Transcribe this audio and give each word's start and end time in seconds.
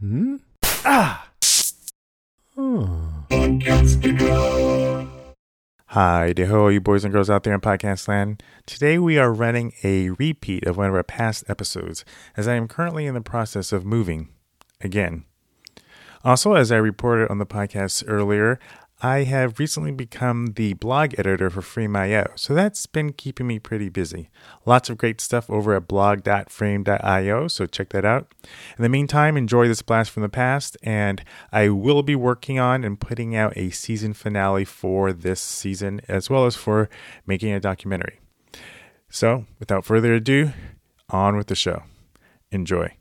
Hmm? 0.00 0.36
Ah! 0.84 1.28
Hmm. 2.54 3.08
Hi, 5.86 6.34
ho, 6.38 6.68
you 6.68 6.80
boys 6.80 7.02
and 7.02 7.12
girls 7.12 7.28
out 7.28 7.42
there 7.42 7.52
in 7.52 7.60
podcast 7.60 8.06
land. 8.06 8.40
Today 8.64 9.00
we 9.00 9.18
are 9.18 9.32
running 9.32 9.72
a 9.82 10.10
repeat 10.10 10.68
of 10.68 10.76
one 10.76 10.88
of 10.88 10.94
our 10.94 11.02
past 11.02 11.42
episodes, 11.48 12.04
as 12.36 12.46
I 12.46 12.54
am 12.54 12.68
currently 12.68 13.06
in 13.06 13.14
the 13.14 13.20
process 13.20 13.72
of 13.72 13.84
moving 13.84 14.28
again. 14.80 15.24
Also, 16.22 16.54
as 16.54 16.70
I 16.70 16.76
reported 16.76 17.28
on 17.28 17.38
the 17.38 17.46
podcast 17.46 18.04
earlier, 18.06 18.60
I 19.00 19.22
have 19.24 19.60
recently 19.60 19.92
become 19.92 20.54
the 20.56 20.72
blog 20.72 21.14
editor 21.18 21.50
for 21.50 21.62
Frame.io, 21.62 22.32
so 22.34 22.52
that's 22.52 22.84
been 22.86 23.12
keeping 23.12 23.46
me 23.46 23.60
pretty 23.60 23.88
busy. 23.88 24.28
Lots 24.66 24.90
of 24.90 24.98
great 24.98 25.20
stuff 25.20 25.48
over 25.48 25.76
at 25.76 25.86
blog.frame.io, 25.86 27.46
so 27.46 27.66
check 27.66 27.90
that 27.90 28.04
out. 28.04 28.34
In 28.76 28.82
the 28.82 28.88
meantime, 28.88 29.36
enjoy 29.36 29.68
this 29.68 29.82
blast 29.82 30.10
from 30.10 30.24
the 30.24 30.28
past, 30.28 30.76
and 30.82 31.22
I 31.52 31.68
will 31.68 32.02
be 32.02 32.16
working 32.16 32.58
on 32.58 32.82
and 32.82 32.98
putting 32.98 33.36
out 33.36 33.56
a 33.56 33.70
season 33.70 34.14
finale 34.14 34.64
for 34.64 35.12
this 35.12 35.40
season, 35.40 36.00
as 36.08 36.28
well 36.28 36.44
as 36.44 36.56
for 36.56 36.90
making 37.24 37.52
a 37.52 37.60
documentary. 37.60 38.18
So, 39.08 39.46
without 39.60 39.84
further 39.84 40.12
ado, 40.14 40.50
on 41.08 41.36
with 41.36 41.46
the 41.46 41.54
show. 41.54 41.84
Enjoy. 42.50 42.96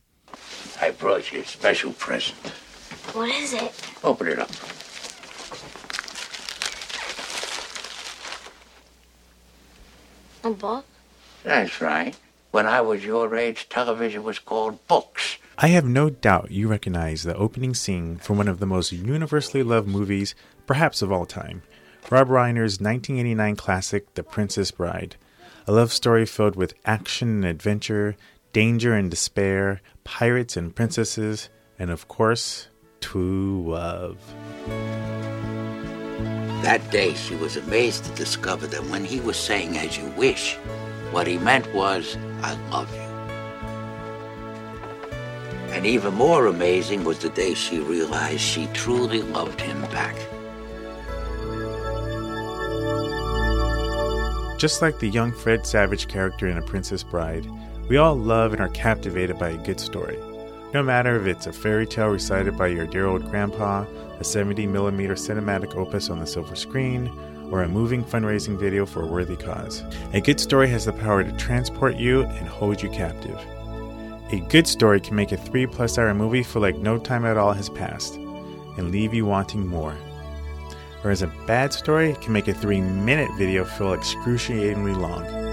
I 0.80 0.92
brought 0.92 1.32
you 1.32 1.42
a 1.42 1.46
special 1.46 1.92
present. 1.94 2.38
What 3.14 3.30
is 3.30 3.54
it? 3.54 3.74
Open 4.04 4.28
it 4.28 4.38
up. 4.38 4.52
A 10.48 10.52
book? 10.52 10.86
That's 11.44 11.82
right. 11.82 12.16
When 12.52 12.68
I 12.68 12.80
was 12.80 13.04
your 13.04 13.36
age, 13.36 13.68
television 13.68 14.24
was 14.24 14.40
called 14.40 14.80
books. 14.88 15.40
I 15.58 15.68
have 15.68 15.84
no 15.84 16.10
doubt 16.10 16.52
you 16.52 16.70
recognize 16.70 17.24
the 17.24 17.36
opening 17.36 17.74
scene 17.74 18.16
from 18.16 18.38
one 18.38 18.48
of 18.48 18.62
the 18.62 18.66
most 18.66 18.94
universally 18.94 19.62
loved 19.62 19.90
movies, 19.90 20.36
perhaps 20.66 21.02
of 21.02 21.12
all 21.12 21.26
time 21.26 21.64
Rob 22.10 22.30
Reiner's 22.30 22.80
1989 22.80 23.58
classic, 23.58 24.14
The 24.14 24.24
Princess 24.24 24.72
Bride. 24.72 25.18
A 25.68 25.74
love 25.74 25.92
story 25.92 26.26
filled 26.26 26.56
with 26.56 26.76
action 26.86 27.28
and 27.28 27.46
adventure, 27.46 28.16
danger 28.54 28.94
and 28.94 29.12
despair, 29.12 29.82
pirates 30.06 30.56
and 30.56 30.74
princesses, 30.74 31.50
and 31.78 31.92
of 31.92 32.08
course, 32.08 32.70
true 33.02 33.66
love. 33.68 34.18
That 36.64 36.90
day, 36.92 37.14
she 37.14 37.36
was 37.36 37.56
amazed 37.56 38.06
to 38.06 38.12
discover 38.12 38.68
that 38.68 38.86
when 38.88 39.06
he 39.06 39.20
was 39.20 39.38
saying, 39.38 39.78
as 39.78 39.98
you 39.98 40.06
wish, 40.18 40.56
what 41.12 41.28
he 41.28 41.38
meant 41.38 41.74
was, 41.74 42.18
I 42.42 42.54
love 42.70 42.94
you. 42.94 43.02
And 45.72 45.86
even 45.86 46.16
more 46.16 46.48
amazing 46.48 47.04
was 47.04 47.20
the 47.20 47.30
day 47.30 47.54
she 47.54 47.80
realized 47.80 48.42
she 48.42 48.68
truly 48.74 49.22
loved 49.22 49.62
him 49.62 49.80
back. 49.84 50.16
Just 54.58 54.82
like 54.82 54.98
the 54.98 55.08
young 55.08 55.32
Fred 55.32 55.68
Savage 55.68 56.08
character 56.08 56.48
in 56.48 56.58
A 56.58 56.64
Princess 56.64 57.04
Bride, 57.04 57.48
we 57.88 57.98
all 57.98 58.16
love 58.16 58.54
and 58.54 58.62
are 58.62 58.70
captivated 58.70 59.38
by 59.38 59.50
a 59.52 59.64
good 59.64 59.80
story. 59.80 60.18
No 60.74 60.84
matter 60.84 61.16
if 61.16 61.26
it's 61.28 61.48
a 61.48 61.54
fairy 61.54 61.88
tale 61.88 62.10
recited 62.10 62.58
by 62.58 62.68
your 62.68 62.86
dear 62.86 63.06
old 63.06 63.30
grandpa, 63.30 63.84
a 64.20 64.24
70mm 64.24 65.14
cinematic 65.14 65.76
opus 65.78 66.10
on 66.10 66.20
the 66.20 66.28
silver 66.28 66.58
screen, 66.58 67.08
or 67.50 67.64
a 67.64 67.70
moving 67.70 68.04
fundraising 68.04 68.60
video 68.60 68.86
for 68.86 69.04
a 69.04 69.08
worthy 69.08 69.38
cause. 69.38 69.82
A 70.12 70.20
good 70.20 70.42
story 70.42 70.68
has 70.68 70.84
the 70.84 70.92
power 70.92 71.24
to 71.24 71.32
transport 71.38 71.96
you 71.96 72.24
and 72.24 72.50
hold 72.50 72.84
you 72.84 72.90
captive. 72.90 73.40
A 74.32 74.42
good 74.50 74.68
story 74.68 75.00
can 75.00 75.16
make 75.16 75.32
a 75.32 75.38
3 75.38 75.68
plus 75.68 75.98
hour 75.98 76.14
movie 76.14 76.44
feel 76.44 76.62
like 76.62 76.78
no 76.78 76.98
time 76.98 77.24
at 77.24 77.38
all 77.38 77.54
has 77.54 77.70
passed 77.70 78.16
and 78.16 78.92
leave 78.92 79.14
you 79.14 79.26
wanting 79.26 79.66
more. 79.66 79.96
Whereas 81.02 81.22
a 81.22 81.32
bad 81.48 81.72
story 81.72 82.14
can 82.20 82.34
make 82.34 82.50
a 82.50 82.54
3 82.54 82.82
minute 82.82 83.30
video 83.38 83.64
feel 83.64 83.94
excruciatingly 83.94 84.96
long. 84.96 85.47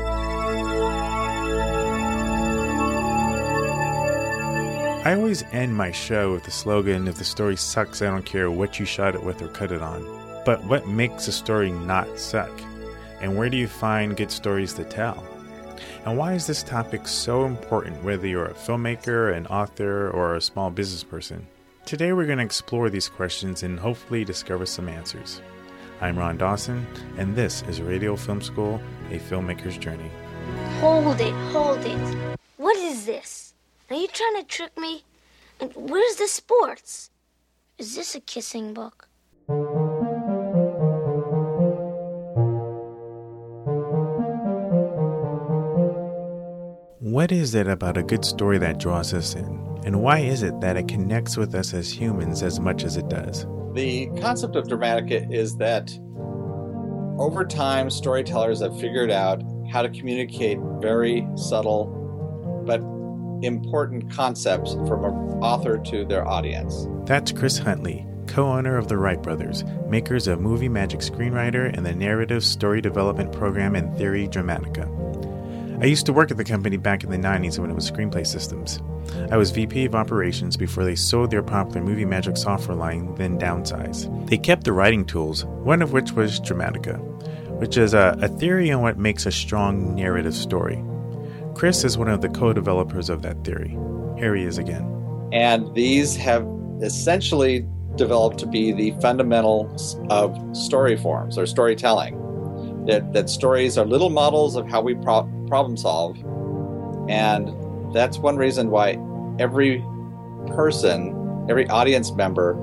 I 5.04 5.12
always 5.12 5.44
end 5.53 5.76
my 5.76 5.91
show 5.91 6.32
with 6.32 6.44
the 6.44 6.50
slogan 6.50 7.09
if 7.09 7.16
the 7.16 7.25
story 7.25 7.56
sucks, 7.56 8.00
I 8.00 8.06
don't 8.06 8.25
care 8.25 8.50
what 8.50 8.81
you 8.81 8.87
shot 8.87 9.15
it 9.15 9.22
with 9.22 9.42
or 9.42 9.48
cut 9.48 9.70
it 9.70 9.82
on. 9.82 10.03
But 10.47 10.65
what 10.65 10.88
makes 10.88 11.28
a 11.28 11.32
story 11.32 11.70
not 11.70 12.19
suck? 12.19 12.50
And 13.20 13.37
where 13.37 13.50
do 13.50 13.59
you 13.59 13.69
find 13.69 14.16
good 14.16 14.31
stories 14.31 14.72
to 14.75 14.84
tell? 14.84 15.22
And 16.06 16.16
why 16.16 16.32
is 16.32 16.47
this 16.47 16.62
topic 16.62 17.06
so 17.06 17.44
important 17.44 18.03
whether 18.03 18.26
you're 18.26 18.47
a 18.47 18.54
filmmaker, 18.54 19.37
an 19.37 19.47
author, 19.48 20.09
or 20.09 20.37
a 20.37 20.41
small 20.41 20.70
business 20.70 21.04
person? 21.04 21.47
Today 21.84 22.14
we're 22.14 22.25
going 22.25 22.38
to 22.38 22.44
explore 22.44 22.88
these 22.88 23.10
questions 23.10 23.62
and 23.62 23.78
hopefully 23.78 24.25
discover 24.25 24.64
some 24.64 24.88
answers. 24.88 25.43
I'm 26.00 26.19
Ron 26.19 26.38
Dawson, 26.38 26.87
and 27.19 27.37
this 27.37 27.60
is 27.69 27.82
Radio 27.82 28.16
Film 28.16 28.41
School, 28.41 28.81
a 29.10 29.19
filmmaker's 29.19 29.76
journey. 29.76 30.10
Hold 30.81 31.20
it, 31.20 31.34
hold 31.53 31.84
it. 31.84 32.38
What 32.56 32.78
is 32.78 33.04
this? 33.04 33.53
Are 33.94 33.97
you 33.97 34.09
trying 34.09 34.43
to 34.43 34.43
trick 34.43 34.77
me? 34.77 35.05
And 35.60 35.71
where's 35.77 36.16
the 36.16 36.27
sports? 36.27 37.10
Is 37.78 37.94
this 37.94 38.16
a 38.16 38.21
kissing 38.21 38.75
book? 38.75 39.06
What 46.99 47.31
is 47.31 47.55
it 47.55 47.69
about 47.69 47.97
a 47.97 48.03
good 48.03 48.25
story 48.25 48.59
that 48.59 48.81
draws 48.81 49.15
us 49.15 49.37
in? 49.37 49.78
And 49.84 50.03
why 50.03 50.19
is 50.19 50.43
it 50.43 50.61
that 50.61 50.76
it 50.76 50.88
connects 50.88 51.37
with 51.37 51.55
us 51.55 51.72
as 51.72 51.88
humans 51.93 52.43
as 52.43 52.59
much 52.59 52.82
as 52.82 52.97
it 52.97 53.09
does? 53.09 53.47
The 53.75 54.09
concept 54.21 54.56
of 54.56 54.66
dramatica 54.66 55.32
is 55.32 55.56
that 55.59 55.97
over 57.21 57.44
time, 57.44 57.91
storytellers 57.91 58.61
have 58.61 58.76
figured 58.81 59.12
out 59.12 59.41
how 59.71 59.82
to 59.82 59.88
communicate 59.88 60.59
very 60.81 61.25
subtle 61.37 61.87
but 61.87 62.03
important 63.44 64.10
concepts 64.10 64.72
from 64.72 65.05
an 65.05 65.15
author 65.43 65.78
to 65.78 66.05
their 66.05 66.27
audience. 66.27 66.87
That's 67.05 67.32
Chris 67.32 67.59
Huntley, 67.59 68.06
co 68.27 68.47
owner 68.47 68.77
of 68.77 68.88
the 68.88 68.97
Write 68.97 69.22
Brothers, 69.22 69.65
makers 69.88 70.27
of 70.27 70.41
Movie 70.41 70.69
Magic 70.69 71.00
Screenwriter 71.00 71.72
and 71.77 71.84
the 71.84 71.94
Narrative 71.94 72.44
Story 72.44 72.81
Development 72.81 73.32
Program 73.32 73.75
and 73.75 73.97
Theory 73.97 74.28
Dramatica. 74.28 75.05
I 75.81 75.87
used 75.87 76.06
to 76.06 76.12
work 76.12 76.31
at 76.31 76.37
the 76.37 76.44
company 76.44 76.77
back 76.77 77.05
in 77.05 77.10
the 77.10 77.19
90s 77.19 77.59
when 77.59 77.71
it 77.71 77.75
was 77.75 77.91
Screenplay 77.91 78.27
Systems. 78.27 78.81
I 79.31 79.37
was 79.37 79.50
VP 79.50 79.84
of 79.84 79.94
Operations 79.94 80.56
before 80.56 80.84
they 80.84 80.94
sold 80.94 81.31
their 81.31 81.43
popular 81.43 81.82
Movie 81.82 82.05
Magic 82.05 82.37
software 82.37 82.76
line, 82.76 83.15
then 83.16 83.38
downsized. 83.38 84.28
They 84.28 84.38
kept 84.38 84.65
the 84.65 84.72
writing 84.72 85.05
tools, 85.05 85.44
one 85.44 85.82
of 85.82 85.93
which 85.93 86.12
was 86.12 86.41
Dramatica, 86.41 86.99
which 87.59 87.76
is 87.76 87.93
a, 87.93 88.16
a 88.22 88.28
theory 88.28 88.71
on 88.71 88.82
what 88.82 88.99
makes 88.99 89.26
a 89.26 89.32
strong 89.32 89.94
narrative 89.94 90.34
story. 90.34 90.82
Chris 91.54 91.84
is 91.84 91.97
one 91.97 92.09
of 92.09 92.20
the 92.20 92.28
co 92.28 92.53
developers 92.53 93.09
of 93.09 93.22
that 93.22 93.42
theory. 93.44 93.78
Here 94.19 94.34
he 94.34 94.44
is 94.44 94.59
again. 94.59 94.91
And 95.32 95.72
these 95.75 96.16
have 96.16 96.47
essentially 96.82 97.66
developed 97.97 98.38
to 98.38 98.47
be 98.47 98.72
the 98.72 98.91
fundamentals 99.00 99.97
of 100.10 100.37
story 100.56 100.97
forms 100.97 101.38
or 101.38 101.47
storytelling. 101.47 102.20
That, 102.87 103.12
that 103.12 103.31
stories 103.31 103.78
are 103.78 103.87
little 103.87 104.10
models 104.10 104.56
of 104.56 104.69
how 104.69 104.82
we 104.82 104.94
pro- 104.94 105.31
problem 105.47 105.76
solve. 105.76 106.19
And 107.09 107.48
that's 107.94 108.19
one 108.19 108.37
reason 108.37 108.70
why 108.70 108.98
every 109.38 109.82
person, 110.48 111.47
every 111.48 111.69
audience 111.69 112.12
member, 112.12 112.59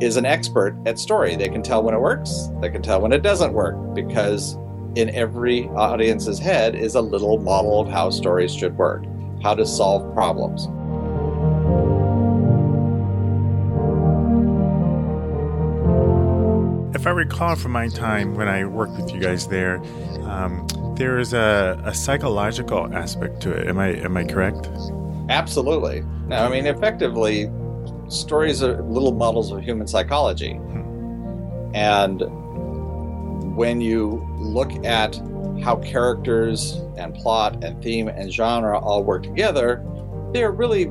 is 0.00 0.16
an 0.16 0.24
expert 0.26 0.76
at 0.86 0.98
story. 0.98 1.36
They 1.36 1.48
can 1.48 1.62
tell 1.62 1.82
when 1.82 1.94
it 1.94 2.00
works, 2.00 2.48
they 2.60 2.70
can 2.70 2.82
tell 2.82 3.00
when 3.00 3.12
it 3.12 3.22
doesn't 3.22 3.52
work 3.52 3.94
because 3.94 4.56
in 4.96 5.10
every 5.10 5.68
audience's 5.68 6.38
head 6.38 6.74
is 6.74 6.94
a 6.94 7.00
little 7.02 7.38
model 7.38 7.80
of 7.80 7.88
how 7.88 8.08
stories 8.08 8.52
should 8.52 8.76
work, 8.78 9.04
how 9.42 9.54
to 9.54 9.66
solve 9.66 10.12
problems. 10.14 10.64
If 16.96 17.06
I 17.06 17.10
recall 17.10 17.54
from 17.56 17.72
my 17.72 17.88
time 17.88 18.34
when 18.36 18.48
I 18.48 18.64
worked 18.64 18.96
with 18.96 19.12
you 19.12 19.20
guys 19.20 19.46
there, 19.46 19.82
um, 20.22 20.66
there 20.96 21.18
is 21.18 21.34
a, 21.34 21.80
a, 21.84 21.92
psychological 21.92 22.92
aspect 22.94 23.42
to 23.42 23.52
it. 23.52 23.68
Am 23.68 23.78
I 23.78 23.88
am 23.88 24.16
I 24.16 24.24
correct? 24.24 24.70
Absolutely. 25.28 26.02
No, 26.26 26.36
I 26.36 26.48
mean 26.48 26.66
effectively, 26.66 27.50
stories 28.08 28.62
are 28.62 28.82
little 28.82 29.12
models 29.12 29.52
of 29.52 29.62
human 29.62 29.86
psychology, 29.86 30.54
hmm. 30.54 31.70
and 31.74 32.22
when 33.56 33.80
you 33.80 34.22
look 34.36 34.70
at 34.84 35.16
how 35.62 35.76
characters 35.76 36.74
and 36.98 37.14
plot 37.14 37.64
and 37.64 37.82
theme 37.82 38.06
and 38.06 38.30
genre 38.30 38.78
all 38.78 39.02
work 39.02 39.22
together, 39.22 39.82
they're 40.34 40.52
really 40.52 40.84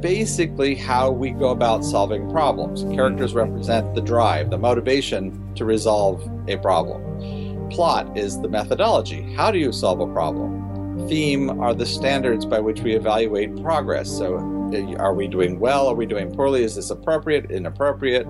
basically 0.00 0.76
how 0.76 1.10
we 1.10 1.30
go 1.30 1.48
about 1.48 1.84
solving 1.84 2.30
problems. 2.30 2.84
Characters 2.94 3.32
mm-hmm. 3.32 3.50
represent 3.50 3.94
the 3.96 4.00
drive, 4.00 4.50
the 4.50 4.58
motivation 4.58 5.54
to 5.56 5.64
resolve 5.64 6.22
a 6.48 6.56
problem. 6.58 7.68
Plot 7.70 8.16
is 8.16 8.40
the 8.40 8.48
methodology. 8.48 9.34
How 9.34 9.50
do 9.50 9.58
you 9.58 9.72
solve 9.72 9.98
a 9.98 10.06
problem? 10.06 11.08
Theme 11.08 11.58
are 11.60 11.74
the 11.74 11.86
standards 11.86 12.46
by 12.46 12.60
which 12.60 12.80
we 12.82 12.94
evaluate 12.94 13.60
progress. 13.60 14.08
So, 14.08 14.36
uh, 14.72 14.96
are 14.98 15.14
we 15.14 15.26
doing 15.26 15.58
well? 15.58 15.88
Are 15.88 15.94
we 15.94 16.06
doing 16.06 16.32
poorly? 16.32 16.62
Is 16.62 16.76
this 16.76 16.90
appropriate? 16.90 17.50
Inappropriate? 17.50 18.26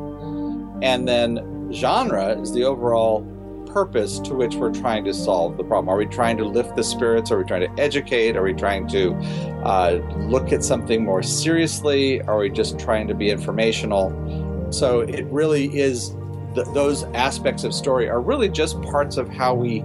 And 0.80 1.06
then 1.06 1.70
genre 1.70 2.40
is 2.40 2.52
the 2.52 2.64
overall 2.64 3.30
purpose 3.74 4.20
to 4.20 4.34
which 4.34 4.54
we're 4.54 4.72
trying 4.72 5.04
to 5.04 5.12
solve 5.12 5.56
the 5.56 5.64
problem. 5.64 5.88
Are 5.88 5.96
we 5.96 6.06
trying 6.06 6.36
to 6.36 6.44
lift 6.44 6.76
the 6.76 6.84
spirits? 6.84 7.32
Are 7.32 7.38
we 7.38 7.44
trying 7.44 7.68
to 7.68 7.82
educate? 7.82 8.36
Are 8.36 8.42
we 8.42 8.54
trying 8.54 8.86
to 8.88 9.12
uh, 9.64 9.98
look 10.28 10.52
at 10.52 10.62
something 10.62 11.04
more 11.04 11.24
seriously? 11.24 12.22
Are 12.22 12.38
we 12.38 12.50
just 12.50 12.78
trying 12.78 13.08
to 13.08 13.14
be 13.14 13.30
informational? 13.30 14.12
So 14.70 15.00
it 15.00 15.26
really 15.26 15.76
is 15.76 16.14
th- 16.54 16.68
those 16.72 17.02
aspects 17.14 17.64
of 17.64 17.74
story 17.74 18.08
are 18.08 18.20
really 18.20 18.48
just 18.48 18.80
parts 18.82 19.16
of 19.16 19.28
how 19.28 19.54
we 19.54 19.84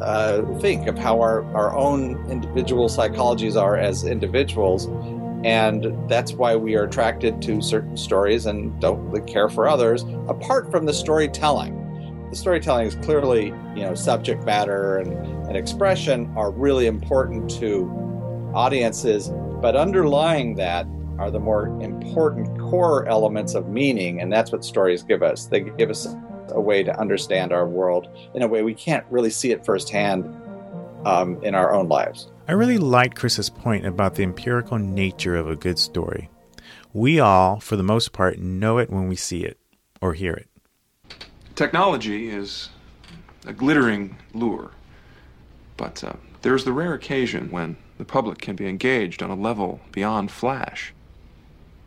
uh, 0.00 0.42
think 0.58 0.88
of 0.88 0.98
how 0.98 1.20
our, 1.20 1.44
our 1.54 1.76
own 1.76 2.16
individual 2.28 2.88
psychologies 2.88 3.54
are 3.54 3.76
as 3.76 4.04
individuals. 4.04 4.86
And 5.44 5.96
that's 6.10 6.32
why 6.32 6.56
we 6.56 6.74
are 6.74 6.82
attracted 6.82 7.40
to 7.42 7.62
certain 7.62 7.96
stories 7.96 8.46
and 8.46 8.78
don't 8.80 8.98
really 9.10 9.24
care 9.32 9.48
for 9.48 9.68
others, 9.68 10.02
apart 10.26 10.72
from 10.72 10.86
the 10.86 10.92
storytelling 10.92 11.77
the 12.30 12.36
storytelling 12.36 12.86
is 12.86 12.94
clearly, 12.96 13.46
you 13.74 13.82
know, 13.82 13.94
subject 13.94 14.44
matter 14.44 14.98
and, 14.98 15.12
and 15.46 15.56
expression 15.56 16.32
are 16.36 16.50
really 16.50 16.86
important 16.86 17.50
to 17.58 17.88
audiences, 18.54 19.30
but 19.60 19.76
underlying 19.76 20.56
that 20.56 20.86
are 21.18 21.30
the 21.30 21.40
more 21.40 21.66
important 21.80 22.58
core 22.60 23.06
elements 23.06 23.54
of 23.54 23.68
meaning, 23.68 24.20
and 24.20 24.32
that's 24.32 24.52
what 24.52 24.64
stories 24.64 25.02
give 25.02 25.22
us. 25.22 25.46
They 25.46 25.60
give 25.60 25.90
us 25.90 26.06
a 26.50 26.60
way 26.60 26.82
to 26.82 26.98
understand 26.98 27.52
our 27.52 27.66
world 27.66 28.08
in 28.34 28.42
a 28.42 28.48
way 28.48 28.62
we 28.62 28.74
can't 28.74 29.04
really 29.10 29.30
see 29.30 29.50
it 29.50 29.64
firsthand 29.64 30.24
um, 31.04 31.42
in 31.42 31.54
our 31.54 31.74
own 31.74 31.88
lives. 31.88 32.30
I 32.46 32.52
really 32.52 32.78
like 32.78 33.14
Chris's 33.14 33.50
point 33.50 33.86
about 33.86 34.14
the 34.14 34.22
empirical 34.22 34.78
nature 34.78 35.36
of 35.36 35.48
a 35.48 35.56
good 35.56 35.78
story. 35.78 36.30
We 36.92 37.20
all, 37.20 37.60
for 37.60 37.76
the 37.76 37.82
most 37.82 38.12
part, 38.12 38.38
know 38.38 38.78
it 38.78 38.90
when 38.90 39.08
we 39.08 39.16
see 39.16 39.44
it 39.44 39.58
or 40.00 40.14
hear 40.14 40.32
it. 40.32 40.48
Technology 41.58 42.28
is 42.28 42.68
a 43.44 43.52
glittering 43.52 44.16
lure, 44.32 44.70
but 45.76 46.04
uh, 46.04 46.12
there's 46.42 46.64
the 46.64 46.72
rare 46.72 46.94
occasion 46.94 47.50
when 47.50 47.76
the 47.96 48.04
public 48.04 48.38
can 48.38 48.54
be 48.54 48.68
engaged 48.68 49.24
on 49.24 49.30
a 49.30 49.34
level 49.34 49.80
beyond 49.90 50.30
flash 50.30 50.94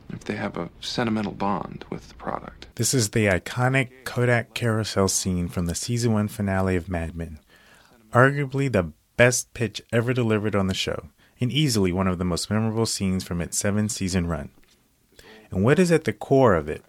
if 0.10 0.26
they 0.26 0.36
have 0.36 0.58
a 0.58 0.70
sentimental 0.82 1.32
bond 1.32 1.86
with 1.90 2.10
the 2.10 2.16
product. 2.16 2.68
This 2.76 2.94
is 2.94 3.12
the 3.12 3.28
iconic 3.28 4.04
Kodak 4.04 4.54
carousel 4.54 5.08
scene 5.08 5.48
from 5.48 5.68
the 5.68 5.74
season 5.74 6.12
one 6.12 6.28
finale 6.28 6.76
of 6.76 6.90
Mad 6.90 7.16
Men. 7.16 7.40
Arguably 8.12 8.70
the 8.70 8.92
best 9.16 9.54
pitch 9.54 9.82
ever 9.94 10.12
delivered 10.12 10.54
on 10.54 10.68
the 10.68 10.74
show, 10.74 11.12
and 11.40 11.50
easily 11.50 11.94
one 11.94 12.08
of 12.08 12.18
the 12.18 12.26
most 12.26 12.50
memorable 12.50 12.86
scenes 12.86 13.24
from 13.24 13.40
its 13.40 13.58
seven 13.58 13.88
season 13.88 14.28
run. 14.28 14.50
And 15.50 15.64
what 15.64 15.80
is 15.80 15.94
at 15.94 16.04
the 16.04 16.12
core 16.12 16.56
of 16.56 16.68
it? 16.68 16.84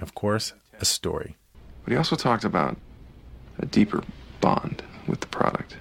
Of 0.00 0.16
course, 0.16 0.52
a 0.80 0.84
story. 0.84 1.36
But 1.84 1.92
he 1.92 1.96
also 1.96 2.16
talked 2.16 2.44
about 2.44 2.76
a 3.58 3.66
deeper 3.66 4.02
bond 4.40 4.82
with 5.06 5.20
the 5.20 5.26
product 5.26 5.76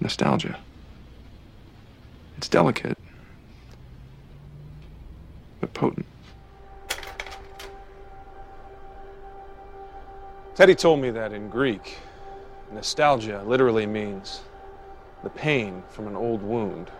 nostalgia. 0.00 0.58
It's 2.38 2.48
delicate, 2.48 2.96
but 5.60 5.74
potent. 5.74 6.06
Teddy 10.54 10.74
told 10.74 11.00
me 11.00 11.10
that 11.10 11.32
in 11.32 11.48
Greek, 11.48 11.98
nostalgia 12.72 13.42
literally 13.46 13.86
means 13.86 14.40
the 15.22 15.30
pain 15.30 15.82
from 15.90 16.06
an 16.06 16.16
old 16.16 16.42
wound. 16.42 16.90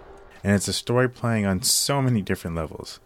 And 0.42 0.54
it's 0.54 0.68
a 0.68 0.72
story 0.72 1.08
playing 1.08 1.46
on 1.46 1.62
so 1.62 2.02
many 2.02 2.22
different 2.22 2.56
levels. 2.56 3.00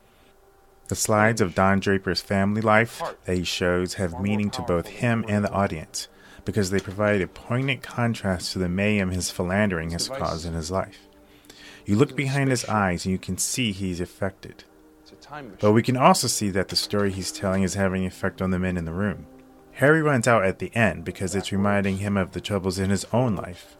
The 0.88 0.94
slides 0.94 1.40
of 1.40 1.54
Don 1.54 1.81
Draper's 1.81 2.20
family 2.20 2.60
life 2.60 3.02
that 3.25 3.36
he 3.36 3.44
shows 3.44 3.94
have 3.94 4.20
meaning 4.20 4.50
to 4.50 4.62
both 4.62 4.86
him 4.86 5.25
and 5.28 5.44
the 5.44 5.50
audience 5.50 6.08
because 6.44 6.70
they 6.70 6.81
provide 6.81 7.22
a 7.22 7.26
poignant 7.26 7.82
contrast 7.82 8.52
to 8.52 8.58
the 8.58 8.69
mayhem 8.69 9.10
his 9.10 9.31
philandering 9.31 9.90
has 9.90 10.08
caused 10.08 10.44
in 10.44 10.52
his 10.52 10.70
life. 10.70 11.08
You 11.86 11.96
look 11.96 12.14
behind 12.14 12.50
his 12.50 12.64
eyes 12.66 13.04
and 13.04 13.12
you 13.12 13.19
can 13.19 13.38
see 13.38 13.72
he's 13.72 14.00
affected. 14.00 14.64
But 15.58 15.72
we 15.72 15.82
can 15.82 15.96
also 15.96 16.28
see 16.28 16.50
that 16.50 16.69
the 16.69 16.76
story 16.76 17.10
he's 17.12 17.32
telling 17.32 17.62
is 17.62 17.75
having 17.75 18.02
an 18.02 18.08
effect 18.08 18.42
on 18.42 18.50
the 18.50 18.58
men 18.58 18.76
in 18.76 18.84
the 18.84 18.92
room. 18.92 19.26
Harry 19.72 20.02
runs 20.02 20.28
out 20.28 20.44
at 20.44 20.58
the 20.58 20.75
end 20.76 21.04
because 21.04 21.34
it's 21.34 21.50
reminding 21.50 21.98
him 21.98 22.16
of 22.16 22.32
the 22.32 22.40
troubles 22.40 22.78
in 22.78 22.90
his 22.90 23.06
own 23.12 23.34
life. 23.34 23.76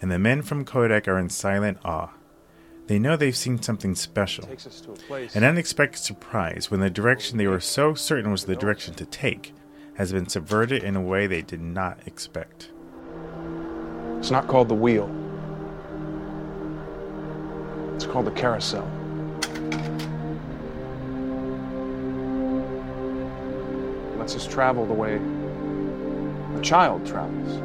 And 0.00 0.10
the 0.10 0.18
men 0.18 0.42
from 0.42 0.64
Kodak 0.64 1.06
are 1.06 1.18
in 1.18 1.28
silent 1.28 1.78
awe. 1.84 2.10
They 2.88 2.98
know 2.98 3.16
they've 3.16 3.36
seen 3.36 3.62
something 3.62 3.94
special. 3.94 4.48
An 5.34 5.44
unexpected 5.44 6.00
surprise 6.00 6.70
when 6.70 6.80
the 6.80 6.90
direction 6.90 7.38
they 7.38 7.46
were 7.46 7.60
so 7.60 7.94
certain 7.94 8.30
was 8.30 8.44
the 8.44 8.56
direction 8.56 8.94
to 8.94 9.06
take 9.06 9.54
has 9.94 10.12
been 10.12 10.28
subverted 10.28 10.82
in 10.82 10.96
a 10.96 11.00
way 11.00 11.26
they 11.26 11.42
did 11.42 11.60
not 11.60 11.98
expect. 12.06 12.70
It's 14.18 14.30
not 14.30 14.48
called 14.48 14.68
the 14.68 14.74
wheel, 14.74 15.10
it's 17.94 18.06
called 18.06 18.26
the 18.26 18.30
carousel. 18.32 18.88
It 24.12 24.18
lets 24.18 24.34
us 24.34 24.46
travel 24.46 24.86
the 24.86 24.92
way 24.92 25.20
a 26.56 26.60
child 26.62 27.06
travels. 27.06 27.58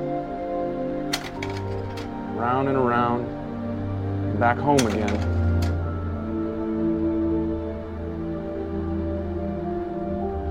Round 2.36 2.68
and 2.68 2.78
around 2.78 3.37
back 4.40 4.58
home 4.58 4.80
again. 4.80 5.08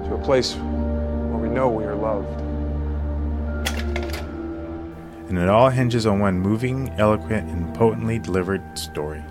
To 0.05 0.15
a 0.15 0.21
place 0.25 0.55
where 0.55 1.38
we 1.38 1.49
know 1.49 1.69
we 1.69 1.85
are 1.85 1.94
loved. 1.94 2.41
And 5.29 5.38
it 5.38 5.49
all 5.49 5.71
hinges 5.71 6.06
on 6.06 6.19
one 6.19 6.41
moving, 6.41 6.91
eloquent, 6.99 7.49
and 7.49 7.75
potently 7.75 8.19
delivered 8.19 8.62
story. 8.77 9.23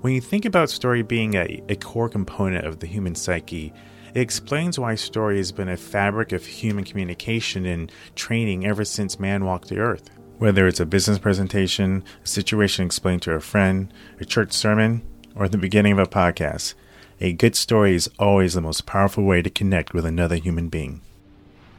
When 0.00 0.12
you 0.12 0.20
think 0.20 0.44
about 0.44 0.68
story 0.68 1.02
being 1.02 1.34
a, 1.34 1.62
a 1.70 1.76
core 1.76 2.10
component 2.10 2.66
of 2.66 2.80
the 2.80 2.86
human 2.86 3.14
psyche, 3.14 3.72
it 4.14 4.20
explains 4.20 4.78
why 4.78 4.94
story 4.94 5.38
has 5.38 5.50
been 5.50 5.68
a 5.68 5.76
fabric 5.76 6.30
of 6.30 6.46
human 6.46 6.84
communication 6.84 7.66
and 7.66 7.90
training 8.14 8.64
ever 8.64 8.84
since 8.84 9.18
man 9.18 9.44
walked 9.44 9.68
the 9.68 9.78
earth. 9.78 10.08
Whether 10.38 10.68
it's 10.68 10.80
a 10.80 10.86
business 10.86 11.18
presentation, 11.18 12.04
a 12.24 12.26
situation 12.26 12.86
explained 12.86 13.22
to 13.22 13.32
a 13.32 13.40
friend, 13.40 13.92
a 14.20 14.24
church 14.24 14.52
sermon, 14.52 15.02
or 15.34 15.48
the 15.48 15.58
beginning 15.58 15.92
of 15.92 15.98
a 15.98 16.06
podcast, 16.06 16.74
a 17.20 17.32
good 17.32 17.56
story 17.56 17.96
is 17.96 18.08
always 18.18 18.54
the 18.54 18.60
most 18.60 18.86
powerful 18.86 19.24
way 19.24 19.42
to 19.42 19.50
connect 19.50 19.94
with 19.94 20.06
another 20.06 20.36
human 20.36 20.68
being. 20.68 21.00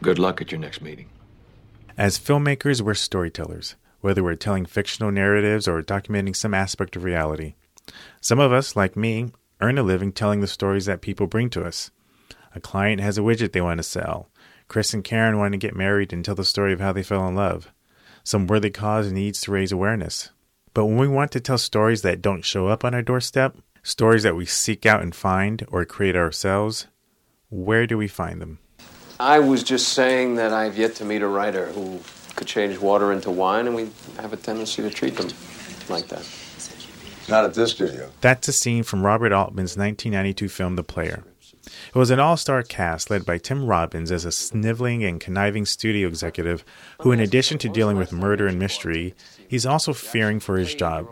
Good 0.01 0.19
luck 0.19 0.41
at 0.41 0.51
your 0.51 0.59
next 0.59 0.81
meeting. 0.81 1.07
As 1.97 2.19
filmmakers, 2.19 2.81
we're 2.81 2.95
storytellers, 2.95 3.75
whether 4.01 4.21
we're 4.23 4.35
telling 4.35 4.65
fictional 4.65 5.11
narratives 5.11 5.69
or 5.69 5.81
documenting 5.81 6.35
some 6.35 6.53
aspect 6.53 6.97
of 6.97 7.05
reality. 7.05 7.55
Some 8.19 8.39
of 8.39 8.51
us, 8.51 8.75
like 8.75 8.97
me, 8.97 9.31
earn 9.61 9.77
a 9.77 9.83
living 9.83 10.11
telling 10.11 10.41
the 10.41 10.47
stories 10.47 10.85
that 10.85 11.01
people 11.01 11.27
bring 11.27 11.49
to 11.51 11.63
us. 11.63 11.91
A 12.55 12.61
client 12.61 13.01
has 13.01 13.17
a 13.17 13.21
widget 13.21 13.51
they 13.51 13.61
want 13.61 13.79
to 13.79 13.83
sell. 13.83 14.29
Chris 14.67 14.93
and 14.93 15.03
Karen 15.03 15.37
want 15.37 15.51
to 15.51 15.57
get 15.57 15.75
married 15.75 16.13
and 16.13 16.23
tell 16.23 16.35
the 16.35 16.45
story 16.45 16.73
of 16.73 16.79
how 16.79 16.93
they 16.93 17.03
fell 17.03 17.27
in 17.27 17.35
love. 17.35 17.71
Some 18.23 18.47
worthy 18.47 18.71
cause 18.71 19.11
needs 19.11 19.41
to 19.41 19.51
raise 19.51 19.71
awareness. 19.71 20.31
But 20.73 20.85
when 20.85 20.97
we 20.97 21.07
want 21.07 21.31
to 21.33 21.39
tell 21.39 21.57
stories 21.57 22.01
that 22.01 22.21
don't 22.21 22.43
show 22.43 22.67
up 22.67 22.83
on 22.83 22.95
our 22.95 23.01
doorstep, 23.01 23.57
stories 23.83 24.23
that 24.23 24.35
we 24.35 24.45
seek 24.45 24.85
out 24.85 25.03
and 25.03 25.13
find 25.13 25.65
or 25.69 25.85
create 25.85 26.15
ourselves, 26.15 26.87
where 27.49 27.85
do 27.85 27.97
we 27.97 28.07
find 28.07 28.41
them? 28.41 28.59
I 29.19 29.39
was 29.39 29.63
just 29.63 29.89
saying 29.89 30.35
that 30.35 30.51
I've 30.51 30.77
yet 30.77 30.95
to 30.95 31.05
meet 31.05 31.21
a 31.21 31.27
writer 31.27 31.67
who 31.67 31.99
could 32.35 32.47
change 32.47 32.77
water 32.77 33.11
into 33.13 33.31
wine, 33.31 33.67
and 33.67 33.75
we 33.75 33.89
have 34.17 34.33
a 34.33 34.37
tendency 34.37 34.81
to 34.81 34.89
treat 34.89 35.15
them 35.15 35.29
like 35.87 36.07
that. 36.07 36.27
Not 37.29 37.45
at 37.45 37.53
this 37.53 37.71
studio. 37.71 38.11
That's 38.21 38.47
a 38.47 38.53
scene 38.53 38.83
from 38.83 39.05
Robert 39.05 39.31
Altman's 39.31 39.77
1992 39.77 40.49
film 40.49 40.75
The 40.75 40.83
Player. 40.83 41.23
It 41.89 41.97
was 41.97 42.11
an 42.11 42.19
all 42.19 42.37
star 42.37 42.63
cast 42.63 43.09
led 43.09 43.25
by 43.25 43.37
Tim 43.37 43.65
Robbins 43.65 44.11
as 44.11 44.25
a 44.25 44.31
sniveling 44.31 45.03
and 45.03 45.19
conniving 45.19 45.65
studio 45.65 46.07
executive 46.07 46.63
who, 47.01 47.11
in 47.11 47.19
addition 47.19 47.57
to 47.59 47.69
dealing 47.69 47.97
with 47.97 48.11
murder 48.11 48.47
and 48.47 48.59
mystery, 48.59 49.13
he's 49.47 49.65
also 49.65 49.93
fearing 49.93 50.39
for 50.39 50.57
his 50.57 50.73
job. 50.75 51.07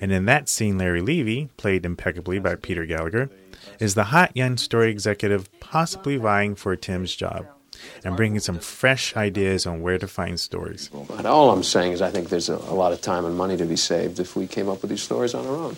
And 0.00 0.12
in 0.12 0.24
that 0.26 0.48
scene, 0.48 0.78
Larry 0.78 1.02
Levy, 1.02 1.50
played 1.56 1.84
impeccably 1.84 2.38
by 2.38 2.54
Peter 2.56 2.86
Gallagher, 2.86 3.30
is 3.78 3.94
the 3.94 4.04
hot 4.04 4.36
young 4.36 4.56
story 4.56 4.90
executive 4.90 5.48
possibly 5.60 6.16
vying 6.16 6.54
for 6.54 6.74
Tim's 6.76 7.14
job 7.14 7.46
and 8.04 8.16
bringing 8.16 8.40
some 8.40 8.58
fresh 8.58 9.16
ideas 9.16 9.66
on 9.66 9.80
where 9.80 9.98
to 9.98 10.08
find 10.08 10.38
stories. 10.38 10.90
But 11.08 11.26
all 11.26 11.50
I'm 11.50 11.62
saying 11.62 11.92
is 11.92 12.02
I 12.02 12.10
think 12.10 12.28
there's 12.28 12.48
a, 12.48 12.56
a 12.56 12.74
lot 12.74 12.92
of 12.92 13.00
time 13.00 13.24
and 13.24 13.36
money 13.36 13.56
to 13.56 13.64
be 13.64 13.76
saved 13.76 14.18
if 14.18 14.36
we 14.36 14.46
came 14.46 14.68
up 14.68 14.82
with 14.82 14.90
these 14.90 15.02
stories 15.02 15.34
on 15.34 15.46
our 15.46 15.54
own. 15.54 15.76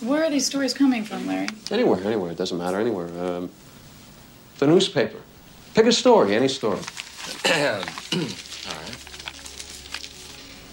Where 0.00 0.24
are 0.24 0.30
these 0.30 0.46
stories 0.46 0.72
coming 0.72 1.04
from, 1.04 1.26
Larry? 1.26 1.48
Anywhere, 1.70 2.02
anywhere. 2.04 2.30
It 2.32 2.38
doesn't 2.38 2.56
matter. 2.56 2.80
Anywhere. 2.80 3.08
Um, 3.22 3.50
the 4.58 4.66
newspaper. 4.66 5.18
Pick 5.74 5.86
a 5.86 5.92
story, 5.92 6.34
any 6.34 6.48
story. 6.48 6.80
All 7.46 7.82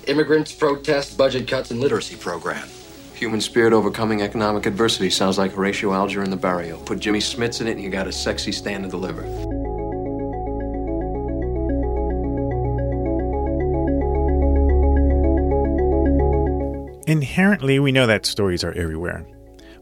Immigrants, 0.07 0.53
protest 0.53 1.17
budget 1.17 1.47
cuts, 1.47 1.71
and 1.71 1.81
literacy 1.81 2.15
program. 2.15 2.67
Human 3.15 3.41
spirit 3.41 3.73
overcoming 3.73 4.21
economic 4.21 4.65
adversity 4.65 5.09
sounds 5.09 5.37
like 5.37 5.51
Horatio 5.51 5.91
Alger 5.91 6.23
in 6.23 6.29
the 6.29 6.37
barrio. 6.37 6.77
Put 6.77 6.99
Jimmy 6.99 7.19
Smits 7.19 7.59
in 7.59 7.67
it, 7.67 7.71
and 7.71 7.81
you 7.81 7.89
got 7.89 8.07
a 8.07 8.11
sexy 8.11 8.51
stand 8.53 8.85
to 8.85 8.89
deliver. 8.89 9.23
Inherently, 17.07 17.79
we 17.79 17.93
know 17.93 18.05
that 18.05 18.25
stories 18.25 18.65
are 18.65 18.73
everywhere. 18.73 19.25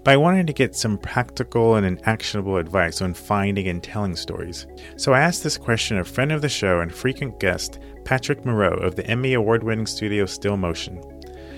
But 0.03 0.11
I 0.11 0.17
wanted 0.17 0.45
to 0.45 0.53
get 0.53 0.75
some 0.75 0.99
practical 0.99 1.73
and 1.73 1.99
actionable 2.07 2.57
advice 2.57 3.01
on 3.01 3.15
finding 3.15 3.67
and 3.67 3.81
telling 3.81 4.15
stories. 4.15 4.67
So 4.95 5.11
I 5.11 5.21
asked 5.21 5.43
this 5.43 5.57
question 5.57 5.97
of 5.97 6.07
friend 6.07 6.31
of 6.31 6.43
the 6.43 6.49
show 6.49 6.81
and 6.81 6.93
frequent 6.93 7.39
guest, 7.39 7.79
Patrick 8.03 8.45
Moreau 8.45 8.77
of 8.77 8.95
the 8.95 9.07
Emmy 9.07 9.33
Award 9.33 9.63
winning 9.63 9.87
studio 9.87 10.27
Still 10.27 10.55
Motion. 10.55 11.01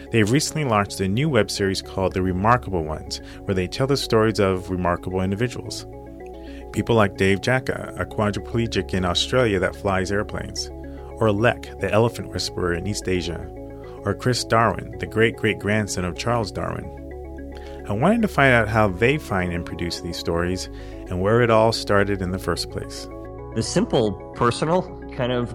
They 0.10 0.20
have 0.20 0.32
recently 0.32 0.64
launched 0.64 1.02
a 1.02 1.08
new 1.10 1.28
web 1.28 1.52
series 1.52 1.82
called 1.82 2.14
The 2.14 2.22
Remarkable 2.22 2.86
Ones, 2.86 3.20
where 3.44 3.56
they 3.56 3.68
tell 3.68 3.88
the 3.88 3.98
stories 3.98 4.40
of 4.40 4.70
remarkable 4.70 5.20
individuals. 5.20 5.86
People 6.72 6.96
like 6.96 7.18
Dave 7.18 7.42
Jacka, 7.42 7.94
a 7.98 8.06
quadriplegic 8.06 8.94
in 8.94 9.04
Australia 9.04 9.60
that 9.60 9.76
flies 9.76 10.14
airplanes, 10.14 10.70
or 11.18 11.30
Lek, 11.34 11.78
the 11.82 11.92
elephant 11.92 12.30
whisperer 12.30 12.74
in 12.74 12.88
East 12.88 13.10
Asia, 13.10 13.54
or 14.08 14.14
Chris 14.14 14.46
Darwin, 14.46 14.98
the 15.00 15.06
great 15.06 15.36
great 15.36 15.60
grandson 15.60 16.06
of 16.06 16.18
Charles 16.18 16.50
Darwin. 16.50 16.86
I 17.90 17.92
wanted 17.92 18.22
to 18.22 18.30
find 18.30 18.54
out 18.54 18.70
how 18.70 18.88
they 18.88 19.18
find 19.18 19.52
and 19.52 19.66
produce 19.66 20.00
these 20.00 20.16
stories 20.16 20.70
and 21.10 21.20
where 21.20 21.42
it 21.42 21.50
all 21.50 21.74
started 21.74 22.22
in 22.22 22.32
the 22.32 22.40
first 22.40 22.70
place. 22.70 23.08
The 23.56 23.64
simple, 23.64 24.14
personal 24.36 24.84
kind 25.12 25.34
of 25.34 25.54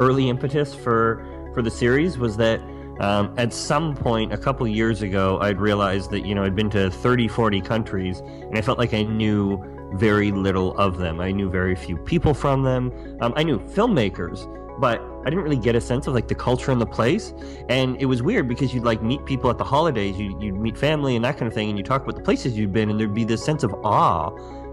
early 0.00 0.30
impetus 0.30 0.74
for 0.74 1.22
for 1.52 1.60
the 1.60 1.70
series 1.70 2.16
was 2.16 2.38
that 2.38 2.60
um, 3.00 3.34
at 3.36 3.52
some 3.52 3.94
point 3.94 4.32
a 4.32 4.38
couple 4.38 4.66
years 4.68 5.02
ago 5.02 5.38
i'd 5.40 5.60
realized 5.60 6.10
that 6.10 6.24
you 6.24 6.34
know 6.34 6.44
i'd 6.44 6.54
been 6.54 6.70
to 6.70 6.90
30 6.90 7.26
40 7.26 7.60
countries 7.62 8.20
and 8.20 8.56
i 8.56 8.60
felt 8.60 8.78
like 8.78 8.94
i 8.94 9.02
knew 9.02 9.58
very 9.94 10.30
little 10.30 10.76
of 10.76 10.98
them 10.98 11.20
i 11.20 11.32
knew 11.32 11.50
very 11.50 11.74
few 11.74 11.96
people 11.96 12.32
from 12.32 12.62
them 12.62 12.92
um, 13.20 13.32
i 13.34 13.42
knew 13.42 13.58
filmmakers 13.58 14.46
but 14.78 15.00
I 15.20 15.24
didn't 15.24 15.44
really 15.44 15.56
get 15.56 15.74
a 15.74 15.80
sense 15.80 16.06
of 16.06 16.14
like 16.14 16.28
the 16.28 16.34
culture 16.34 16.72
and 16.72 16.80
the 16.80 16.86
place. 16.86 17.32
And 17.68 17.96
it 18.00 18.06
was 18.06 18.22
weird 18.22 18.48
because 18.48 18.74
you'd 18.74 18.84
like 18.84 19.02
meet 19.02 19.24
people 19.24 19.50
at 19.50 19.58
the 19.58 19.64
holidays, 19.64 20.18
you, 20.18 20.36
you'd 20.40 20.56
meet 20.56 20.76
family 20.76 21.16
and 21.16 21.24
that 21.24 21.38
kind 21.38 21.46
of 21.46 21.54
thing, 21.54 21.68
and 21.68 21.78
you 21.78 21.84
talk 21.84 22.02
about 22.02 22.16
the 22.16 22.22
places 22.22 22.56
you'd 22.56 22.72
been, 22.72 22.90
and 22.90 22.98
there'd 22.98 23.14
be 23.14 23.24
this 23.24 23.44
sense 23.44 23.62
of 23.62 23.72
awe. 23.84 24.30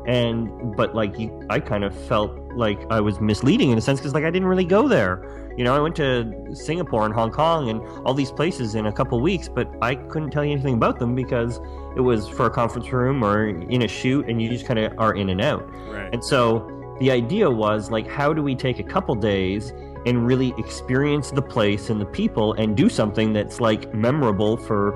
And 0.07 0.75
but 0.75 0.95
like 0.95 1.19
you, 1.19 1.45
I 1.49 1.59
kind 1.59 1.83
of 1.83 1.95
felt 2.07 2.31
like 2.55 2.79
I 2.89 2.99
was 2.99 3.21
misleading 3.21 3.69
in 3.69 3.77
a 3.77 3.81
sense 3.81 3.99
because 3.99 4.13
like 4.13 4.23
I 4.23 4.31
didn't 4.31 4.47
really 4.47 4.65
go 4.65 4.87
there. 4.87 5.23
You 5.55 5.63
know, 5.65 5.75
I 5.75 5.79
went 5.79 5.95
to 5.97 6.55
Singapore 6.55 7.05
and 7.05 7.13
Hong 7.13 7.31
Kong 7.31 7.69
and 7.69 7.81
all 8.05 8.13
these 8.13 8.31
places 8.31 8.75
in 8.75 8.85
a 8.85 8.93
couple 8.93 9.19
weeks, 9.19 9.49
but 9.49 9.69
I 9.81 9.95
couldn't 9.95 10.31
tell 10.31 10.43
you 10.43 10.53
anything 10.53 10.75
about 10.75 10.99
them 10.99 11.15
because 11.15 11.59
it 11.97 12.01
was 12.01 12.27
for 12.29 12.45
a 12.45 12.49
conference 12.49 12.91
room 12.91 13.23
or 13.23 13.49
in 13.49 13.81
a 13.81 13.87
shoot, 13.87 14.27
and 14.29 14.41
you 14.41 14.49
just 14.49 14.65
kind 14.65 14.79
of 14.79 14.97
are 14.97 15.13
in 15.13 15.29
and 15.29 15.41
out. 15.41 15.69
Right. 15.89 16.09
And 16.13 16.23
so 16.23 16.65
the 16.99 17.11
idea 17.11 17.49
was 17.49 17.91
like, 17.91 18.07
how 18.07 18.33
do 18.33 18.41
we 18.41 18.55
take 18.55 18.79
a 18.79 18.83
couple 18.83 19.15
days 19.15 19.73
and 20.05 20.25
really 20.25 20.53
experience 20.57 21.31
the 21.31 21.41
place 21.41 21.89
and 21.89 21.99
the 21.99 22.05
people 22.05 22.53
and 22.53 22.77
do 22.77 22.89
something 22.89 23.33
that's 23.33 23.59
like 23.59 23.93
memorable 23.93 24.57
for 24.57 24.95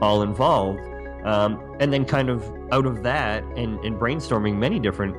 all 0.00 0.22
involved. 0.22 0.80
Um, 1.24 1.76
and 1.80 1.92
then 1.92 2.04
kind 2.04 2.28
of 2.28 2.44
out 2.70 2.86
of 2.86 3.02
that 3.02 3.42
and, 3.56 3.78
and 3.84 3.98
brainstorming 3.98 4.56
many 4.56 4.78
different 4.78 5.16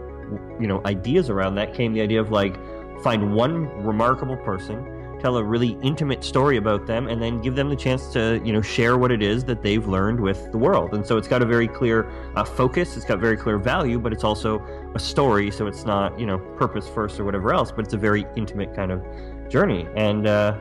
you 0.59 0.67
know 0.67 0.81
ideas 0.85 1.29
around 1.29 1.55
that 1.55 1.73
came 1.73 1.93
the 1.93 2.01
idea 2.01 2.19
of 2.19 2.31
like 2.31 2.55
find 3.03 3.33
one 3.33 3.67
remarkable 3.85 4.37
person 4.37 4.83
tell 5.25 5.37
a 5.37 5.43
really 5.43 5.75
intimate 5.81 6.23
story 6.23 6.57
about 6.57 6.85
them 6.85 7.07
and 7.07 7.19
then 7.19 7.41
give 7.41 7.55
them 7.55 7.67
the 7.67 7.75
chance 7.75 8.13
to 8.13 8.39
you 8.45 8.53
know 8.53 8.61
share 8.61 8.95
what 8.95 9.11
it 9.11 9.23
is 9.23 9.43
that 9.43 9.63
they've 9.63 9.87
learned 9.87 10.19
with 10.19 10.51
the 10.51 10.57
world. 10.57 10.93
And 10.93 11.03
so 11.03 11.17
it's 11.17 11.27
got 11.27 11.41
a 11.41 11.47
very 11.47 11.67
clear 11.67 12.07
uh, 12.35 12.43
focus 12.43 12.95
it's 12.95 13.07
got 13.07 13.17
very 13.19 13.35
clear 13.35 13.57
value 13.57 13.97
but 13.97 14.13
it's 14.13 14.23
also 14.23 14.63
a 14.93 14.99
story 14.99 15.49
so 15.49 15.65
it's 15.65 15.83
not 15.83 16.19
you 16.19 16.27
know 16.27 16.37
purpose 16.57 16.87
first 16.87 17.19
or 17.19 17.23
whatever 17.25 17.51
else 17.51 17.71
but 17.71 17.85
it's 17.85 17.95
a 17.95 17.97
very 17.97 18.23
intimate 18.35 18.75
kind 18.75 18.91
of 18.91 19.03
journey. 19.49 19.87
And 19.95 20.27
uh, 20.27 20.59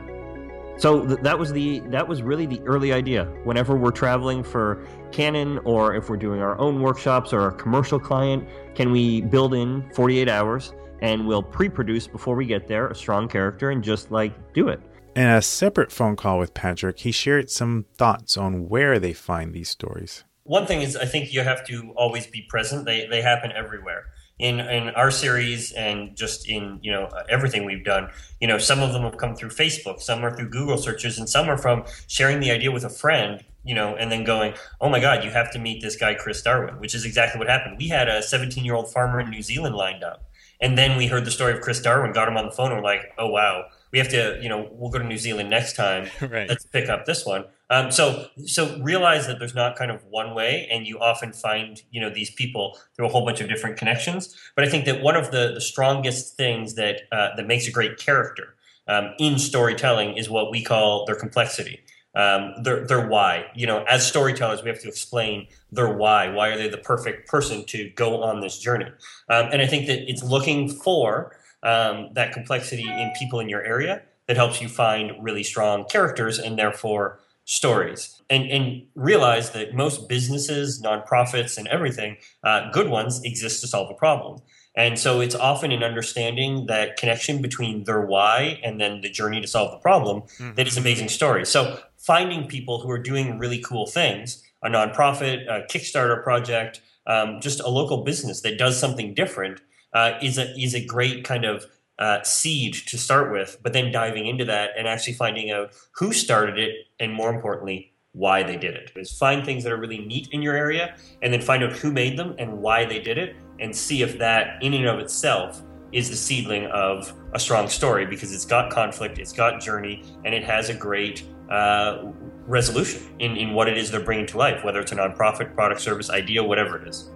so 0.77 1.05
th- 1.05 1.19
that 1.19 1.37
was 1.37 1.53
the 1.53 1.81
that 1.91 2.07
was 2.07 2.23
really 2.23 2.47
the 2.47 2.59
early 2.61 2.91
idea. 2.91 3.25
Whenever 3.43 3.75
we're 3.75 3.91
traveling 3.91 4.41
for 4.41 4.83
Canon 5.11 5.59
or 5.59 5.93
if 5.93 6.09
we're 6.09 6.17
doing 6.17 6.41
our 6.41 6.57
own 6.57 6.81
workshops 6.81 7.33
or 7.33 7.49
a 7.49 7.53
commercial 7.53 7.99
client 7.99 8.49
can 8.73 8.91
we 8.91 9.21
build 9.21 9.53
in 9.53 9.87
48 9.93 10.27
hours 10.27 10.73
and 11.01 11.27
we'll 11.27 11.43
pre-produce 11.43 12.07
before 12.07 12.35
we 12.35 12.45
get 12.45 12.67
there 12.67 12.87
a 12.87 12.95
strong 12.95 13.27
character 13.27 13.69
and 13.71 13.83
just 13.83 14.11
like 14.11 14.33
do 14.53 14.69
it 14.69 14.79
In 15.15 15.27
a 15.27 15.41
separate 15.41 15.91
phone 15.91 16.15
call 16.15 16.39
with 16.39 16.53
Patrick, 16.53 16.99
he 16.99 17.11
shared 17.11 17.49
some 17.49 17.85
thoughts 17.97 18.37
on 18.37 18.67
where 18.69 18.99
they 18.99 19.13
find 19.13 19.53
these 19.53 19.69
stories. 19.69 20.23
one 20.43 20.65
thing 20.65 20.81
is 20.81 20.95
I 20.95 21.05
think 21.05 21.33
you 21.33 21.41
have 21.41 21.65
to 21.67 21.91
always 21.95 22.27
be 22.27 22.41
present. 22.49 22.85
They 22.85 23.07
they 23.09 23.21
happen 23.21 23.51
everywhere. 23.51 24.05
In 24.37 24.59
in 24.59 24.89
our 24.89 25.11
series 25.11 25.71
and 25.71 26.15
just 26.17 26.49
in 26.49 26.79
you 26.81 26.91
know 26.91 27.07
everything 27.29 27.63
we've 27.63 27.85
done, 27.85 28.09
you 28.41 28.47
know 28.49 28.57
some 28.57 28.81
of 28.81 28.91
them 28.93 29.03
have 29.03 29.17
come 29.17 29.33
through 29.35 29.51
Facebook, 29.51 30.01
some 30.01 30.23
are 30.25 30.35
through 30.35 30.49
Google 30.49 30.77
searches, 30.77 31.17
and 31.17 31.27
some 31.29 31.47
are 31.49 31.57
from 31.57 31.85
sharing 32.07 32.41
the 32.41 32.51
idea 32.51 32.69
with 32.69 32.83
a 32.83 32.89
friend, 32.89 33.43
you 33.63 33.73
know, 33.73 33.95
and 33.95 34.11
then 34.11 34.25
going, 34.25 34.53
oh 34.81 34.89
my 34.89 34.99
God, 34.99 35.23
you 35.23 35.31
have 35.31 35.49
to 35.53 35.59
meet 35.59 35.81
this 35.81 35.95
guy 35.95 36.13
Chris 36.15 36.41
Darwin, 36.41 36.75
which 36.81 36.93
is 36.93 37.05
exactly 37.05 37.39
what 37.39 37.47
happened. 37.47 37.77
We 37.77 37.87
had 37.87 38.09
a 38.09 38.21
17 38.21 38.65
year 38.65 38.75
old 38.75 38.91
farmer 38.91 39.21
in 39.21 39.29
New 39.29 39.41
Zealand 39.41 39.75
lined 39.75 40.03
up, 40.03 40.25
and 40.61 40.77
then 40.77 40.97
we 40.97 41.07
heard 41.07 41.25
the 41.25 41.31
story 41.31 41.53
of 41.53 41.61
Chris 41.61 41.81
Darwin, 41.81 42.13
got 42.13 42.27
him 42.27 42.37
on 42.37 42.45
the 42.45 42.51
phone, 42.51 42.71
and 42.71 42.77
we're 42.77 42.83
like, 42.83 43.13
oh 43.17 43.27
wow, 43.27 43.65
we 43.91 43.99
have 43.99 44.09
to, 44.09 44.37
you 44.41 44.49
know, 44.49 44.67
we'll 44.71 44.91
go 44.91 44.99
to 44.99 45.05
New 45.05 45.17
Zealand 45.17 45.49
next 45.49 45.75
time. 45.75 46.09
Right. 46.25 46.49
Let's 46.49 46.65
pick 46.65 46.89
up 46.89 47.05
this 47.05 47.25
one. 47.25 47.45
Um, 47.69 47.91
so, 47.91 48.27
so 48.45 48.79
realize 48.81 49.27
that 49.27 49.37
there's 49.37 49.53
not 49.53 49.75
kind 49.75 49.91
of 49.91 50.03
one 50.05 50.33
way, 50.33 50.67
and 50.71 50.87
you 50.87 50.99
often 50.99 51.31
find, 51.33 51.81
you 51.91 52.01
know, 52.01 52.09
these 52.09 52.31
people 52.31 52.77
through 52.95 53.05
a 53.05 53.09
whole 53.09 53.23
bunch 53.23 53.41
of 53.41 53.47
different 53.47 53.77
connections. 53.77 54.35
But 54.55 54.65
I 54.65 54.69
think 54.69 54.85
that 54.85 55.01
one 55.01 55.15
of 55.15 55.31
the, 55.31 55.51
the 55.53 55.61
strongest 55.61 56.35
things 56.35 56.75
that 56.75 57.01
uh, 57.11 57.35
that 57.35 57.47
makes 57.47 57.67
a 57.67 57.71
great 57.71 57.97
character 57.97 58.55
um, 58.87 59.13
in 59.19 59.37
storytelling 59.37 60.17
is 60.17 60.29
what 60.29 60.51
we 60.51 60.63
call 60.63 61.05
their 61.05 61.15
complexity, 61.15 61.79
um, 62.15 62.53
their 62.63 62.85
their 62.85 63.07
why. 63.07 63.45
You 63.55 63.67
know, 63.67 63.83
as 63.83 64.05
storytellers, 64.05 64.63
we 64.63 64.69
have 64.69 64.81
to 64.81 64.87
explain 64.87 65.47
their 65.75 65.93
why. 65.93 66.29
Why 66.29 66.49
are 66.49 66.57
they 66.57 66.69
the 66.69 66.77
perfect 66.77 67.27
person 67.27 67.65
to 67.67 67.89
go 67.91 68.23
on 68.23 68.41
this 68.41 68.59
journey? 68.59 68.85
Um, 69.29 69.49
and 69.51 69.61
I 69.61 69.67
think 69.67 69.87
that 69.87 70.09
it's 70.09 70.23
looking 70.23 70.69
for 70.69 71.35
um, 71.63 72.09
that 72.13 72.31
complexity 72.31 72.87
in 72.87 73.11
people 73.17 73.39
in 73.39 73.49
your 73.49 73.63
area 73.63 74.03
that 74.27 74.37
helps 74.37 74.61
you 74.61 74.69
find 74.69 75.11
really 75.21 75.43
strong 75.43 75.85
characters 75.85 76.39
and 76.39 76.57
therefore 76.57 77.19
stories. 77.45 78.21
And, 78.29 78.49
and 78.49 78.83
realize 78.95 79.51
that 79.51 79.75
most 79.75 80.09
businesses, 80.09 80.81
nonprofits, 80.81 81.57
and 81.57 81.67
everything, 81.67 82.17
uh, 82.43 82.71
good 82.71 82.89
ones, 82.89 83.21
exist 83.23 83.61
to 83.61 83.67
solve 83.67 83.91
a 83.91 83.93
problem. 83.93 84.41
And 84.75 84.99
so 84.99 85.21
it's 85.21 85.35
often 85.35 85.71
in 85.71 85.83
understanding 85.83 86.65
that 86.65 86.97
connection 86.97 87.41
between 87.41 87.85
their 87.85 88.01
why 88.01 88.59
and 88.63 88.81
then 88.81 89.01
the 89.01 89.09
journey 89.09 89.39
to 89.41 89.47
solve 89.47 89.71
the 89.71 89.77
problem 89.77 90.23
that 90.55 90.67
is 90.67 90.75
amazing 90.75 91.09
story. 91.09 91.45
So 91.45 91.79
finding 91.97 92.47
people 92.47 92.81
who 92.81 92.91
are 92.91 92.99
doing 92.99 93.39
really 93.39 93.59
cool 93.59 93.87
things, 93.87 94.43
a 94.65 94.69
nonprofit, 94.69 95.45
a 95.47 95.65
Kickstarter 95.67 96.23
project, 96.23 96.81
um, 97.07 97.39
just 97.39 97.59
a 97.61 97.69
local 97.69 98.03
business 98.03 98.41
that 98.41 98.57
does 98.57 98.79
something 98.79 99.13
different 99.13 99.61
uh, 99.93 100.13
is 100.21 100.37
a 100.37 100.51
is 100.59 100.73
a 100.73 100.83
great 100.83 101.23
kind 101.23 101.45
of 101.45 101.65
uh, 101.99 102.21
seed 102.23 102.73
to 102.73 102.97
start 102.97 103.31
with. 103.31 103.57
But 103.61 103.73
then 103.73 103.91
diving 103.91 104.25
into 104.25 104.43
that 104.45 104.71
and 104.77 104.87
actually 104.87 105.13
finding 105.13 105.51
out 105.51 105.73
who 105.93 106.11
started 106.11 106.57
it, 106.57 106.73
and 106.99 107.13
more 107.13 107.33
importantly, 107.33 107.93
why 108.13 108.43
they 108.43 108.57
did 108.57 108.75
it. 108.75 108.91
Is 108.95 109.15
find 109.15 109.45
things 109.45 109.63
that 109.63 109.71
are 109.71 109.77
really 109.77 109.99
neat 109.99 110.29
in 110.31 110.41
your 110.41 110.55
area, 110.55 110.95
and 111.21 111.31
then 111.31 111.41
find 111.41 111.63
out 111.63 111.73
who 111.73 111.91
made 111.91 112.17
them 112.17 112.35
and 112.39 112.61
why 112.61 112.85
they 112.85 112.99
did 112.99 113.19
it, 113.19 113.35
and 113.59 113.75
see 113.75 114.01
if 114.01 114.17
that 114.17 114.61
in 114.63 114.73
and 114.73 114.87
of 114.87 114.99
itself 114.99 115.61
is 115.91 116.09
the 116.09 116.15
seedling 116.15 116.65
of 116.67 117.13
a 117.33 117.39
strong 117.39 117.69
story 117.69 118.05
because 118.05 118.33
it's 118.33 118.45
got 118.45 118.71
conflict, 118.71 119.19
it's 119.19 119.31
got 119.31 119.61
journey, 119.61 120.03
and 120.25 120.33
it 120.33 120.43
has 120.43 120.69
a 120.69 120.73
great 120.73 121.23
uh, 121.49 122.11
resolution 122.47 123.01
in, 123.19 123.35
in 123.35 123.53
what 123.53 123.67
it 123.67 123.77
is 123.77 123.91
they're 123.91 123.99
bringing 123.99 124.27
to 124.27 124.37
life, 124.37 124.63
whether 124.63 124.79
it's 124.79 124.91
a 124.91 124.95
nonprofit, 124.95 125.55
product, 125.55 125.81
service, 125.81 126.09
idea, 126.09 126.43
whatever 126.43 126.77
it 126.77 126.87
is. 126.87 127.09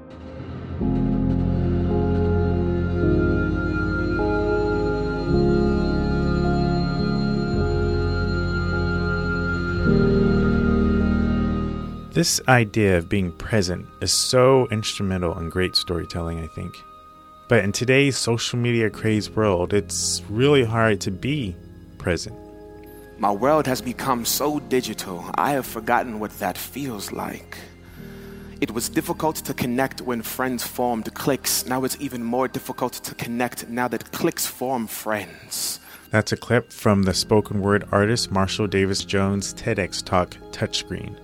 This 12.12 12.42
idea 12.50 12.98
of 12.98 13.08
being 13.08 13.32
present 13.32 13.88
is 14.02 14.12
so 14.12 14.68
instrumental 14.72 15.38
in 15.38 15.50
great 15.50 15.76
storytelling, 15.76 16.40
I 16.40 16.48
think. 16.48 16.74
But 17.48 17.64
in 17.64 17.72
today's 17.72 18.18
social 18.18 18.60
media 18.60 18.90
crazed 18.90 19.36
world, 19.36 19.74
it's 19.74 20.22
really 20.30 20.66
hard 20.66 21.00
to 21.02 21.12
be 21.12 21.56
present. 21.98 22.49
My 23.20 23.32
world 23.32 23.68
has 23.68 23.82
become 23.82 24.24
so 24.24 24.62
digital, 24.62 25.30
I 25.36 25.52
have 25.52 25.66
forgotten 25.66 26.22
what 26.22 26.40
that 26.40 26.58
feels 26.58 27.12
like. 27.12 27.58
It 28.62 28.72
was 28.72 28.88
difficult 28.88 29.36
to 29.38 29.54
connect 29.54 30.00
when 30.00 30.22
friends 30.22 30.66
formed 30.66 31.14
cliques. 31.16 31.66
Now 31.66 31.84
it's 31.84 31.98
even 32.00 32.24
more 32.24 32.48
difficult 32.48 32.94
to 32.94 33.14
connect 33.16 33.68
now 33.68 33.90
that 33.90 34.14
cliques 34.14 34.46
form 34.46 34.88
friends. 34.88 35.82
That's 36.12 36.32
a 36.32 36.38
clip 36.38 36.72
from 36.72 37.04
the 37.04 37.14
spoken 37.14 37.60
word 37.60 37.86
artist 37.92 38.32
Marshall 38.32 38.68
Davis 38.68 39.04
Jones' 39.04 39.54
TEDx 39.54 40.02
talk 40.02 40.30
Touchscreen. 40.52 41.20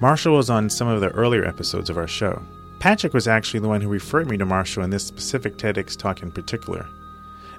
Marshall 0.00 0.34
was 0.34 0.50
on 0.50 0.68
some 0.68 0.88
of 0.88 1.00
the 1.00 1.10
earlier 1.10 1.44
episodes 1.44 1.90
of 1.90 1.96
our 1.96 2.08
show. 2.08 2.42
Patrick 2.80 3.14
was 3.14 3.28
actually 3.28 3.60
the 3.60 3.68
one 3.68 3.80
who 3.80 3.88
referred 3.88 4.28
me 4.28 4.36
to 4.36 4.44
Marshall 4.44 4.82
in 4.82 4.90
this 4.90 5.06
specific 5.06 5.58
TEDx 5.58 5.96
talk 5.96 6.24
in 6.24 6.32
particular. 6.32 6.88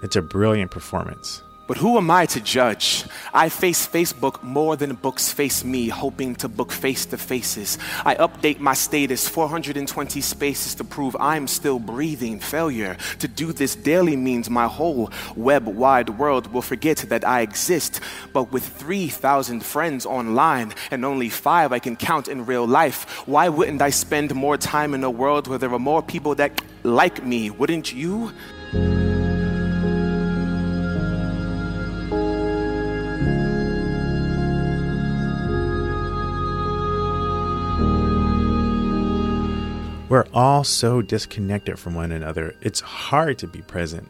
It's 0.04 0.18
a 0.18 0.22
brilliant 0.22 0.72
performance. 0.72 1.42
But 1.68 1.78
who 1.78 1.98
am 1.98 2.12
I 2.12 2.28
to 2.28 2.40
judge? 2.40 3.06
I 3.34 3.50
face 3.50 3.88
Facebook 3.88 4.44
more 4.44 4.76
than 4.76 4.94
books 4.94 5.32
face 5.32 5.64
me, 5.64 5.90
hoping 5.90 6.36
to 6.36 6.48
book 6.48 6.72
face 6.72 7.08
to 7.08 7.18
faces. 7.18 7.80
I 8.06 8.14
update 8.16 8.60
my 8.60 8.76
status 8.76 9.28
420 9.28 10.22
spaces 10.22 10.76
to 10.76 10.84
prove 10.84 11.16
I'm 11.20 11.48
still 11.48 11.80
breathing. 11.80 12.40
Failure 12.40 12.98
to 13.18 13.28
do 13.28 13.52
this 13.52 13.76
daily 13.76 14.16
means 14.16 14.48
my 14.48 14.68
whole 14.68 15.10
web 15.36 15.66
wide 15.66 16.10
world 16.20 16.54
will 16.54 16.62
forget 16.62 16.98
that 17.10 17.28
I 17.28 17.42
exist. 17.42 18.00
But 18.32 18.52
with 18.52 18.64
3,000 18.64 19.66
friends 19.66 20.06
online 20.06 20.74
and 20.92 21.04
only 21.04 21.30
five 21.30 21.72
I 21.72 21.80
can 21.80 21.96
count 21.96 22.28
in 22.28 22.46
real 22.46 22.68
life, 22.68 23.28
why 23.28 23.50
wouldn't 23.50 23.82
I 23.82 23.90
spend 23.90 24.36
more 24.36 24.58
time 24.58 24.94
in 24.94 25.04
a 25.04 25.10
world 25.10 25.48
where 25.48 25.58
there 25.58 25.74
are 25.74 25.80
more 25.80 26.04
people 26.04 26.36
that 26.36 26.62
like 26.84 27.26
me? 27.26 27.50
Wouldn't 27.50 27.92
you? 27.92 28.32
We're 40.16 40.24
all 40.34 40.64
so 40.64 41.02
disconnected 41.02 41.78
from 41.78 41.94
one 41.94 42.14
another, 42.14 42.56
it's 42.62 42.80
hard 42.80 43.38
to 43.40 43.48
be 43.48 43.62
present, 43.62 44.10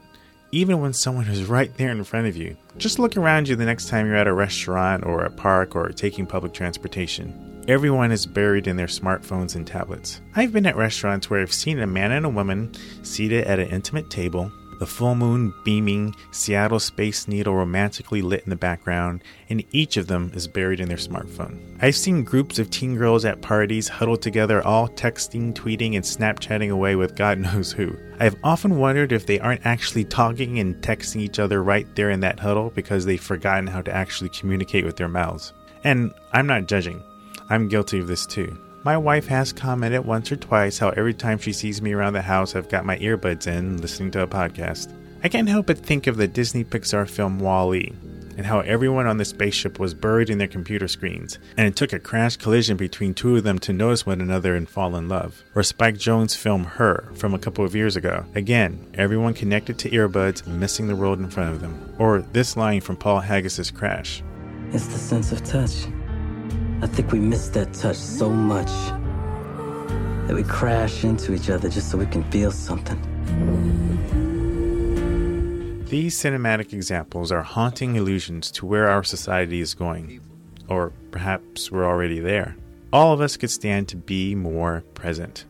even 0.52 0.80
when 0.80 0.94
someone 0.94 1.26
is 1.26 1.46
right 1.46 1.76
there 1.78 1.90
in 1.90 2.04
front 2.04 2.28
of 2.28 2.38
you. 2.38 2.56
Just 2.78 3.00
look 3.00 3.18
around 3.18 3.48
you 3.48 3.56
the 3.56 3.66
next 3.66 3.90
time 3.90 4.06
you're 4.06 4.16
at 4.16 4.28
a 4.28 4.34
restaurant 4.34 5.04
or 5.04 5.24
a 5.24 5.32
park 5.32 5.76
or 5.76 5.90
taking 5.90 6.28
public 6.28 6.54
transportation. 6.54 7.64
Everyone 7.68 8.12
is 8.12 8.28
buried 8.28 8.68
in 8.68 8.78
their 8.78 8.86
smartphones 8.86 9.56
and 9.56 9.66
tablets. 9.66 10.22
I've 10.36 10.54
been 10.54 10.68
at 10.68 10.76
restaurants 10.76 11.28
where 11.28 11.42
I've 11.42 11.52
seen 11.52 11.80
a 11.80 11.88
man 11.88 12.12
and 12.12 12.28
a 12.28 12.30
woman 12.30 12.72
seated 13.02 13.46
at 13.46 13.58
an 13.58 13.70
intimate 13.70 14.12
table, 14.12 14.52
the 14.80 14.86
full 14.86 15.16
moon 15.16 15.54
beaming, 15.64 16.16
Seattle 16.32 16.80
Space 16.80 17.28
Needle 17.28 17.56
romantically 17.56 18.22
lit 18.22 18.44
in 18.44 18.50
the 18.50 18.56
background, 18.56 19.24
and 19.50 19.64
each 19.72 19.98
of 19.98 20.08
them 20.08 20.32
is 20.34 20.48
buried 20.48 20.80
in 20.80 20.88
their 20.88 20.98
smartphone. 20.98 21.60
I've 21.82 21.96
seen 21.96 22.24
groups 22.24 22.60
of 22.60 22.70
teen 22.70 22.96
girls 22.96 23.26
at 23.26 23.42
parties 23.42 23.88
huddled 23.88 24.22
together, 24.22 24.66
all 24.66 24.88
texting, 24.90 25.54
tweeting, 25.54 25.96
and 25.96 26.04
Snapchatting 26.04 26.72
away 26.72 26.96
with 26.96 27.16
God 27.16 27.38
knows 27.40 27.72
who. 27.72 27.96
I've 28.20 28.38
often 28.44 28.78
wondered 28.78 29.12
if 29.12 29.26
they 29.26 29.40
aren't 29.40 29.66
actually 29.66 30.06
talking 30.06 30.60
and 30.60 30.76
texting 30.82 31.22
each 31.22 31.40
other 31.40 31.64
right 31.64 31.88
there 31.96 32.10
in 32.10 32.22
that 32.22 32.40
huddle 32.40 32.72
because 32.72 33.06
they've 33.06 33.22
forgotten 33.22 33.68
how 33.68 33.82
to 33.82 33.94
actually 33.94 34.30
communicate 34.30 34.86
with 34.86 34.98
their 34.98 35.08
mouths. 35.08 35.54
And 35.84 36.14
I'm 36.34 36.48
not 36.48 36.68
judging, 36.68 37.04
I'm 37.50 37.68
guilty 37.68 38.00
of 38.00 38.08
this 38.08 38.26
too. 38.26 38.58
My 38.86 38.98
wife 39.00 39.26
has 39.30 39.52
commented 39.52 40.06
once 40.06 40.32
or 40.32 40.36
twice 40.36 40.78
how 40.78 40.90
every 40.90 41.16
time 41.16 41.40
she 41.40 41.54
sees 41.54 41.82
me 41.82 41.94
around 41.94 42.14
the 42.14 42.22
house, 42.22 42.56
I've 42.56 42.70
got 42.70 42.86
my 42.86 43.00
earbuds 43.00 43.48
in 43.48 43.82
listening 43.82 44.12
to 44.12 44.22
a 44.22 44.28
podcast. 44.28 44.94
I 45.24 45.28
can't 45.28 45.50
help 45.50 45.66
but 45.66 45.80
think 45.80 46.06
of 46.06 46.18
the 46.18 46.28
Disney 46.28 46.64
Pixar 46.64 47.10
film 47.10 47.40
Wall-E 47.40 47.92
and 48.38 48.46
how 48.46 48.60
everyone 48.60 49.08
on 49.08 49.18
the 49.18 49.26
spaceship 49.26 49.80
was 49.80 49.96
buried 49.96 50.30
in 50.30 50.38
their 50.38 50.48
computer 50.48 50.88
screens, 50.88 51.40
and 51.58 51.66
it 51.68 51.76
took 51.76 51.94
a 51.94 52.00
crash 52.00 52.36
collision 52.36 52.78
between 52.78 53.16
two 53.16 53.36
of 53.36 53.44
them 53.44 53.58
to 53.58 53.74
notice 53.74 54.06
one 54.06 54.22
another 54.22 54.56
and 54.56 54.70
fall 54.70 54.96
in 54.96 55.10
love. 55.10 55.44
Or 55.56 55.64
Spike 55.64 55.96
Jonze' 55.96 56.38
film 56.38 56.66
Her 56.66 57.10
from 57.16 57.34
a 57.34 57.40
couple 57.40 57.66
of 57.66 57.76
years 57.76 57.96
ago. 57.96 58.24
Again, 58.36 58.86
everyone 58.94 59.34
connected 59.34 59.80
to 59.80 59.90
earbuds, 59.90 60.46
missing 60.46 60.86
the 60.86 60.96
world 60.96 61.18
in 61.18 61.32
front 61.32 61.56
of 61.56 61.60
them. 61.60 61.96
Or 61.98 62.22
this 62.22 62.56
line 62.56 62.82
from 62.82 62.98
Paul 62.98 63.22
Haggis' 63.22 63.72
Crash. 63.72 64.22
It's 64.74 64.86
the 64.86 65.00
sense 65.00 65.32
of 65.32 65.44
touch. 65.44 65.88
I 66.82 66.88
think 66.88 67.12
we 67.14 67.20
miss 67.20 67.48
that 67.50 67.74
touch 67.74 67.96
so 67.96 68.30
much 68.30 68.68
that 70.28 70.36
we 70.36 70.44
crash 70.44 71.06
into 71.06 71.34
each 71.34 71.50
other 71.50 71.70
just 71.70 71.90
so 71.90 71.98
we 71.98 72.06
can 72.06 72.24
feel 72.32 72.52
something. 72.52 73.00
These 75.86 76.22
cinematic 76.22 76.74
examples 76.74 77.32
are 77.32 77.44
haunting 77.44 77.96
illusions 77.96 78.52
to 78.52 78.66
where 78.66 78.90
our 78.90 79.04
society 79.04 79.62
is 79.62 79.74
going, 79.74 80.20
or 80.68 80.92
perhaps 81.12 81.72
we're 81.72 81.86
already 81.86 82.20
there. 82.20 82.58
All 82.92 83.14
of 83.14 83.22
us 83.22 83.38
could 83.38 83.52
stand 83.52 83.88
to 83.90 83.96
be 83.96 84.36
more 84.36 84.84
present. 84.96 85.46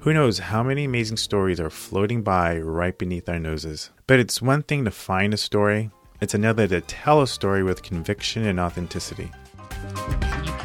Who 0.00 0.14
knows 0.14 0.38
how 0.38 0.62
many 0.62 0.84
amazing 0.84 1.18
stories 1.18 1.60
are 1.60 1.68
floating 1.68 2.22
by 2.22 2.58
right 2.58 2.96
beneath 2.96 3.28
our 3.28 3.38
noses? 3.38 3.90
But 4.06 4.20
it's 4.20 4.40
one 4.40 4.62
thing 4.62 4.86
to 4.86 4.90
find 4.90 5.34
a 5.34 5.36
story, 5.36 5.90
it's 6.22 6.34
another 6.34 6.66
to 6.68 6.80
tell 6.80 7.20
a 7.20 7.26
story 7.26 7.62
with 7.62 7.82
conviction 7.82 8.46
and 8.46 8.58
authenticity 8.58 9.30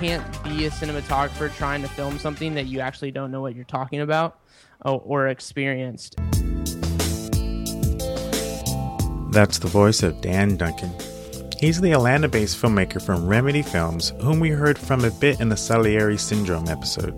can't 0.08 0.44
be 0.44 0.68
a 0.68 0.70
cinematographer 0.70 1.52
trying 1.56 1.82
to 1.82 1.88
film 1.88 2.20
something 2.20 2.54
that 2.54 2.68
you 2.68 2.80
actually 2.80 3.10
don't 3.10 3.32
know 3.32 3.42
what 3.42 3.56
you're 3.56 3.64
talking 3.64 4.02
about 4.02 4.40
or, 4.86 5.02
or 5.04 5.28
experienced. 5.30 6.16
That's 9.32 9.58
the 9.58 9.68
voice 9.68 10.04
of 10.04 10.22
Dan 10.22 10.58
Duncan. 10.58 10.92
He's 11.60 11.82
the 11.82 11.94
Atlanta 11.94 12.28
based 12.28 12.62
filmmaker 12.62 13.04
from 13.04 13.26
Remedy 13.26 13.64
Films, 13.64 14.14
whom 14.22 14.40
we 14.40 14.50
heard 14.50 14.78
from 14.78 15.04
a 15.04 15.10
bit 15.10 15.40
in 15.40 15.50
the 15.50 15.58
Salieri 15.58 16.18
Syndrome 16.18 16.68
episode. 16.68 17.18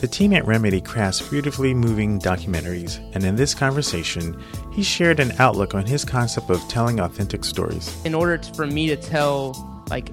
The 0.00 0.08
team 0.08 0.32
at 0.32 0.44
Remedy 0.46 0.80
crafts 0.80 1.22
beautifully 1.28 1.74
moving 1.74 2.18
documentaries, 2.18 2.98
and 3.14 3.22
in 3.22 3.36
this 3.36 3.54
conversation, 3.54 4.42
he 4.72 4.82
shared 4.82 5.20
an 5.20 5.32
outlook 5.38 5.76
on 5.76 5.86
his 5.86 6.04
concept 6.04 6.50
of 6.50 6.60
telling 6.68 6.98
authentic 6.98 7.44
stories. 7.44 8.04
In 8.04 8.14
order 8.16 8.42
for 8.56 8.66
me 8.66 8.88
to 8.88 8.96
tell, 8.96 9.84
like, 9.88 10.10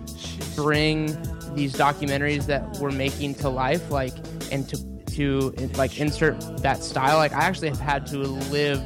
bring 0.55 1.17
these 1.55 1.73
documentaries 1.73 2.45
that 2.47 2.77
we're 2.79 2.91
making 2.91 3.35
to 3.35 3.49
life, 3.49 3.91
like, 3.91 4.13
and 4.51 4.67
to 4.69 4.77
to 5.15 5.51
like 5.75 5.99
insert 5.99 6.39
that 6.63 6.83
style, 6.83 7.17
like, 7.17 7.33
I 7.33 7.41
actually 7.41 7.69
have 7.69 7.79
had 7.79 8.07
to 8.07 8.17
live 8.17 8.81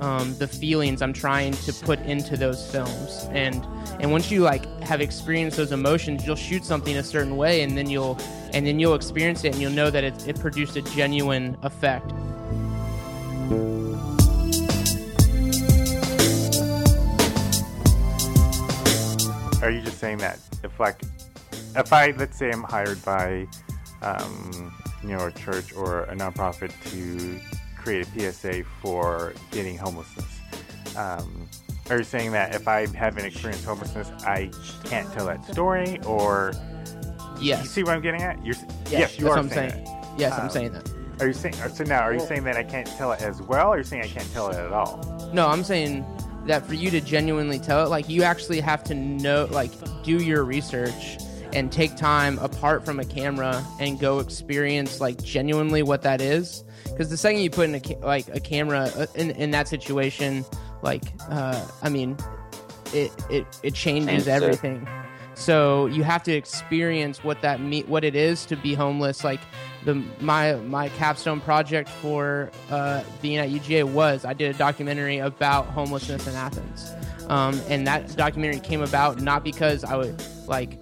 um, 0.00 0.36
the 0.38 0.46
feelings 0.46 1.02
I'm 1.02 1.12
trying 1.12 1.52
to 1.52 1.72
put 1.72 1.98
into 2.00 2.36
those 2.36 2.70
films. 2.70 3.26
And 3.30 3.66
and 4.00 4.12
once 4.12 4.30
you 4.30 4.42
like 4.42 4.66
have 4.80 5.00
experienced 5.00 5.56
those 5.56 5.72
emotions, 5.72 6.26
you'll 6.26 6.36
shoot 6.36 6.64
something 6.64 6.96
a 6.96 7.02
certain 7.02 7.36
way, 7.36 7.62
and 7.62 7.76
then 7.76 7.90
you'll 7.90 8.18
and 8.52 8.66
then 8.66 8.78
you'll 8.78 8.94
experience 8.94 9.44
it, 9.44 9.52
and 9.52 9.60
you'll 9.60 9.72
know 9.72 9.90
that 9.90 10.04
it, 10.04 10.28
it 10.28 10.38
produced 10.38 10.76
a 10.76 10.82
genuine 10.82 11.56
effect. 11.62 12.12
Are 19.60 19.70
you 19.70 19.82
just 19.82 19.98
saying 19.98 20.18
that 20.18 20.38
if 20.62 20.78
like 20.78 21.02
if 21.78 21.92
I 21.92 22.12
let's 22.16 22.36
say 22.36 22.50
I'm 22.50 22.62
hired 22.62 23.02
by 23.04 23.46
um, 24.02 24.74
you 25.02 25.10
know 25.10 25.26
a 25.26 25.32
church 25.32 25.72
or 25.72 26.02
a 26.04 26.14
nonprofit 26.14 26.72
to 26.90 27.40
create 27.76 28.06
a 28.16 28.32
PSA 28.32 28.64
for 28.82 29.32
getting 29.50 29.78
homelessness. 29.78 30.40
Um, 30.96 31.48
are 31.90 31.98
you 31.98 32.04
saying 32.04 32.32
that 32.32 32.54
if 32.54 32.68
I 32.68 32.86
haven't 32.94 33.24
experienced 33.24 33.64
homelessness, 33.64 34.10
I 34.24 34.50
can't 34.84 35.10
tell 35.12 35.26
that 35.26 35.44
story, 35.46 35.98
or 36.04 36.52
yes? 37.40 37.62
You 37.62 37.68
see 37.68 37.82
what 37.84 37.94
I'm 37.94 38.02
getting 38.02 38.22
at? 38.22 38.44
You're, 38.44 38.56
yes, 38.56 38.90
yes, 38.90 39.18
you 39.18 39.24
that's 39.24 39.24
are 39.24 39.28
what 39.28 39.38
I'm 39.38 39.48
saying. 39.48 39.70
saying. 39.70 39.84
That. 39.84 40.14
Yes, 40.18 40.32
Um, 40.34 40.40
I'm 40.42 40.50
saying 40.50 40.72
that. 40.72 40.92
Are 41.20 41.26
you 41.26 41.32
saying 41.32 41.54
so 41.54 41.84
now? 41.84 42.00
Are 42.00 42.12
you 42.12 42.20
saying 42.20 42.44
that 42.44 42.56
I 42.56 42.62
can't 42.62 42.86
tell 42.86 43.12
it 43.12 43.22
as 43.22 43.40
well, 43.42 43.68
or 43.68 43.74
are 43.74 43.78
you 43.78 43.84
saying 43.84 44.02
I 44.02 44.08
can't 44.08 44.30
tell 44.32 44.48
it 44.50 44.56
at 44.56 44.72
all? 44.72 45.30
No, 45.32 45.48
I'm 45.48 45.64
saying 45.64 46.04
that 46.46 46.66
for 46.66 46.74
you 46.74 46.90
to 46.90 47.00
genuinely 47.00 47.58
tell 47.58 47.84
it, 47.84 47.88
like 47.88 48.08
you 48.08 48.22
actually 48.22 48.60
have 48.60 48.84
to 48.84 48.94
know, 48.94 49.48
like 49.50 49.72
do 50.02 50.22
your 50.22 50.44
research 50.44 51.18
and 51.52 51.72
take 51.72 51.96
time 51.96 52.38
apart 52.38 52.84
from 52.84 53.00
a 53.00 53.04
camera 53.04 53.64
and 53.80 53.98
go 53.98 54.18
experience 54.18 55.00
like 55.00 55.22
genuinely 55.22 55.82
what 55.82 56.02
that 56.02 56.20
is. 56.20 56.64
Because 56.84 57.10
the 57.10 57.16
second 57.16 57.40
you 57.40 57.50
put 57.50 57.68
in 57.68 57.74
a 57.74 58.06
like 58.06 58.28
a 58.34 58.40
camera 58.40 58.90
uh, 58.96 59.06
in 59.14 59.30
in 59.32 59.50
that 59.52 59.68
situation, 59.68 60.44
like 60.82 61.04
uh, 61.30 61.64
I 61.82 61.88
mean, 61.88 62.16
it 62.92 63.12
it 63.30 63.46
it 63.62 63.74
changes 63.74 64.26
it. 64.26 64.30
everything. 64.30 64.86
So 65.34 65.86
you 65.86 66.02
have 66.02 66.24
to 66.24 66.32
experience 66.32 67.22
what 67.22 67.42
that 67.42 67.60
me- 67.60 67.84
what 67.84 68.02
it 68.02 68.16
is 68.16 68.44
to 68.46 68.56
be 68.56 68.74
homeless. 68.74 69.22
Like 69.22 69.40
the 69.84 69.94
my 70.20 70.54
my 70.54 70.88
capstone 70.90 71.40
project 71.40 71.88
for 71.88 72.50
uh, 72.70 73.04
being 73.22 73.36
at 73.36 73.48
UGA 73.48 73.84
was 73.84 74.24
I 74.24 74.32
did 74.32 74.54
a 74.54 74.58
documentary 74.58 75.18
about 75.18 75.66
homelessness 75.66 76.26
in 76.26 76.34
Athens, 76.34 76.92
um, 77.28 77.60
and 77.68 77.86
that 77.86 78.16
documentary 78.16 78.58
came 78.60 78.82
about 78.82 79.20
not 79.20 79.44
because 79.44 79.84
I 79.84 79.96
would 79.96 80.20
like 80.48 80.76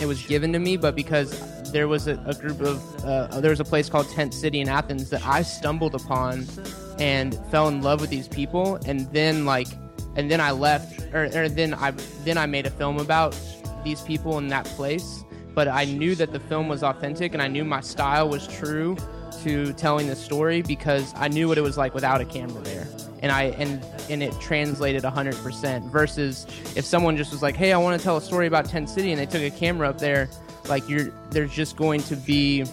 it 0.00 0.06
was 0.06 0.24
given 0.26 0.52
to 0.52 0.58
me, 0.58 0.76
but 0.76 0.94
because 0.94 1.40
there 1.72 1.88
was 1.88 2.06
a, 2.06 2.22
a 2.26 2.34
group 2.34 2.60
of 2.60 3.04
uh, 3.04 3.40
there 3.40 3.50
was 3.50 3.60
a 3.60 3.64
place 3.64 3.88
called 3.88 4.08
Tent 4.10 4.34
City 4.34 4.60
in 4.60 4.68
Athens 4.68 5.10
that 5.10 5.24
I 5.26 5.42
stumbled 5.42 5.94
upon 5.94 6.46
and 6.98 7.38
fell 7.50 7.68
in 7.68 7.82
love 7.82 8.00
with 8.00 8.10
these 8.10 8.28
people, 8.28 8.78
and 8.86 9.10
then 9.12 9.44
like 9.44 9.68
and 10.16 10.30
then 10.30 10.40
I 10.40 10.52
left, 10.52 11.00
or, 11.12 11.24
or 11.34 11.48
then 11.48 11.74
I 11.74 11.90
then 12.24 12.38
I 12.38 12.46
made 12.46 12.66
a 12.66 12.70
film 12.70 12.98
about 12.98 13.38
these 13.84 14.00
people 14.02 14.38
in 14.38 14.48
that 14.48 14.64
place. 14.64 15.24
But 15.54 15.68
I 15.68 15.84
knew 15.84 16.16
that 16.16 16.32
the 16.32 16.40
film 16.40 16.68
was 16.68 16.82
authentic, 16.82 17.32
and 17.32 17.42
I 17.42 17.46
knew 17.48 17.64
my 17.64 17.80
style 17.80 18.28
was 18.28 18.46
true 18.48 18.96
to 19.42 19.72
telling 19.74 20.08
the 20.08 20.16
story 20.16 20.62
because 20.62 21.12
I 21.16 21.28
knew 21.28 21.48
what 21.48 21.58
it 21.58 21.62
was 21.62 21.76
like 21.76 21.94
without 21.94 22.20
a 22.20 22.24
camera 22.24 22.62
there. 22.62 22.86
And 23.24 23.32
I 23.32 23.44
and 23.58 23.82
and 24.10 24.22
it 24.22 24.38
translated 24.38 25.02
100% 25.02 25.90
versus 25.90 26.46
if 26.76 26.84
someone 26.84 27.16
just 27.16 27.32
was 27.32 27.40
like, 27.40 27.56
"Hey, 27.56 27.72
I 27.72 27.78
want 27.78 27.98
to 27.98 28.04
tell 28.04 28.18
a 28.18 28.20
story 28.20 28.46
about 28.46 28.66
Tent 28.66 28.90
City," 28.90 29.12
and 29.12 29.18
they 29.18 29.24
took 29.24 29.40
a 29.40 29.50
camera 29.50 29.88
up 29.88 29.96
there, 29.96 30.28
like 30.68 30.86
you're 30.90 31.10
there's 31.30 31.50
just 31.50 31.74
going 31.74 32.02
to 32.02 32.16
be 32.16 32.64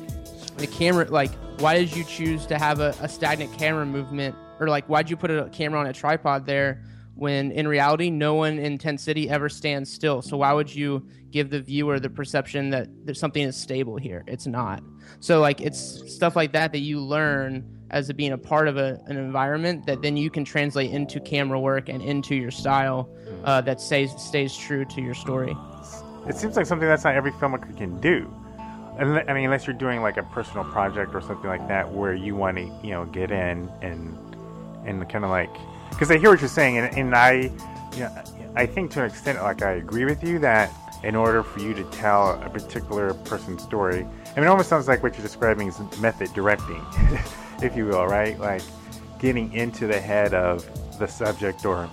the 0.57 0.67
camera 0.67 1.05
like 1.05 1.31
why 1.61 1.77
did 1.77 1.95
you 1.95 2.03
choose 2.03 2.45
to 2.47 2.57
have 2.57 2.81
a, 2.81 2.93
a 2.99 3.07
stagnant 3.07 3.57
camera 3.57 3.85
movement? 3.85 4.35
Or 4.59 4.67
like 4.67 4.85
why'd 4.87 5.09
you 5.09 5.15
put 5.15 5.31
a 5.31 5.47
camera 5.53 5.79
on 5.79 5.87
a 5.87 5.93
tripod 5.93 6.45
there 6.45 6.83
when 7.15 7.51
in 7.51 7.65
reality 7.65 8.09
no 8.09 8.33
one 8.33 8.59
in 8.59 8.77
tent 8.77 8.99
city 8.99 9.29
ever 9.29 9.47
stands 9.47 9.89
still? 9.89 10.21
So 10.21 10.35
why 10.35 10.51
would 10.51 10.73
you 10.75 11.07
give 11.29 11.49
the 11.49 11.61
viewer 11.61 11.97
the 11.97 12.09
perception 12.09 12.71
that 12.71 12.89
there's 13.05 13.21
something 13.21 13.41
is 13.41 13.55
stable 13.55 13.95
here? 13.95 14.25
It's 14.27 14.47
not. 14.47 14.83
So 15.21 15.39
like 15.39 15.61
it's 15.61 15.79
stuff 16.13 16.35
like 16.35 16.51
that 16.51 16.73
that 16.73 16.79
you 16.79 16.99
learn 16.99 17.80
as 17.91 18.09
a, 18.09 18.13
being 18.13 18.31
a 18.31 18.37
part 18.37 18.67
of 18.67 18.77
a, 18.77 18.99
an 19.05 19.17
environment 19.17 19.85
that 19.85 20.01
then 20.01 20.17
you 20.17 20.29
can 20.29 20.43
translate 20.43 20.91
into 20.91 21.19
camera 21.19 21.59
work 21.59 21.89
and 21.89 22.01
into 22.01 22.35
your 22.35 22.51
style 22.51 23.09
uh, 23.43 23.61
that 23.61 23.79
stays 23.79 24.11
stays 24.17 24.55
true 24.55 24.83
to 24.85 25.01
your 25.01 25.13
story 25.13 25.55
It 26.27 26.35
seems 26.35 26.55
like 26.55 26.65
something 26.65 26.87
that's 26.87 27.03
not 27.03 27.15
every 27.15 27.31
filmmaker 27.31 27.75
can 27.77 27.99
do. 27.99 28.33
I 28.99 29.05
mean, 29.05 29.45
unless 29.45 29.65
you're 29.65 29.75
doing 29.75 30.01
like 30.01 30.17
a 30.17 30.23
personal 30.23 30.63
project 30.65 31.15
or 31.15 31.21
something 31.21 31.49
like 31.49 31.67
that, 31.69 31.91
where 31.91 32.13
you 32.13 32.35
want 32.35 32.57
to, 32.57 32.63
you 32.83 32.91
know, 32.91 33.05
get 33.05 33.31
in 33.31 33.69
and 33.81 34.17
and 34.85 35.09
kind 35.09 35.23
of 35.23 35.31
like, 35.31 35.49
because 35.89 36.11
I 36.11 36.17
hear 36.17 36.29
what 36.29 36.39
you're 36.39 36.49
saying, 36.49 36.77
and, 36.77 36.97
and 36.97 37.15
I, 37.15 37.51
you 37.93 37.99
know, 38.01 38.23
I 38.55 38.65
think 38.65 38.91
to 38.91 38.99
an 39.01 39.09
extent, 39.09 39.41
like 39.41 39.61
I 39.61 39.73
agree 39.73 40.05
with 40.05 40.23
you 40.23 40.39
that 40.39 40.71
in 41.03 41.15
order 41.15 41.41
for 41.41 41.61
you 41.61 41.73
to 41.73 41.83
tell 41.85 42.41
a 42.43 42.49
particular 42.49 43.13
person's 43.13 43.63
story, 43.63 44.05
I 44.35 44.35
mean, 44.35 44.45
it 44.45 44.47
almost 44.47 44.69
sounds 44.69 44.87
like 44.87 45.01
what 45.01 45.13
you're 45.15 45.25
describing 45.25 45.67
is 45.67 45.79
method 45.99 46.31
directing, 46.33 46.81
if 47.63 47.75
you 47.75 47.85
will, 47.85 48.05
right? 48.05 48.39
Like 48.39 48.61
getting 49.19 49.53
into 49.53 49.87
the 49.87 49.99
head 49.99 50.33
of 50.33 50.65
the 50.99 51.07
subject 51.07 51.65
or 51.65 51.89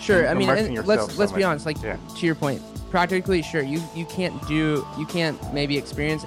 Sure. 0.00 0.28
I 0.28 0.34
mean, 0.34 0.48
and 0.48 0.86
let's 0.86 1.12
so 1.12 1.18
let's 1.18 1.32
be 1.32 1.44
honest. 1.44 1.66
Like 1.66 1.82
Yeah. 1.82 1.96
to 2.16 2.26
your 2.26 2.34
point, 2.34 2.62
practically, 2.90 3.42
sure, 3.42 3.62
you 3.62 3.82
you 3.94 4.06
can't 4.06 4.34
do 4.46 4.86
you 4.96 5.06
can't 5.06 5.38
maybe 5.52 5.76
experience 5.76 6.24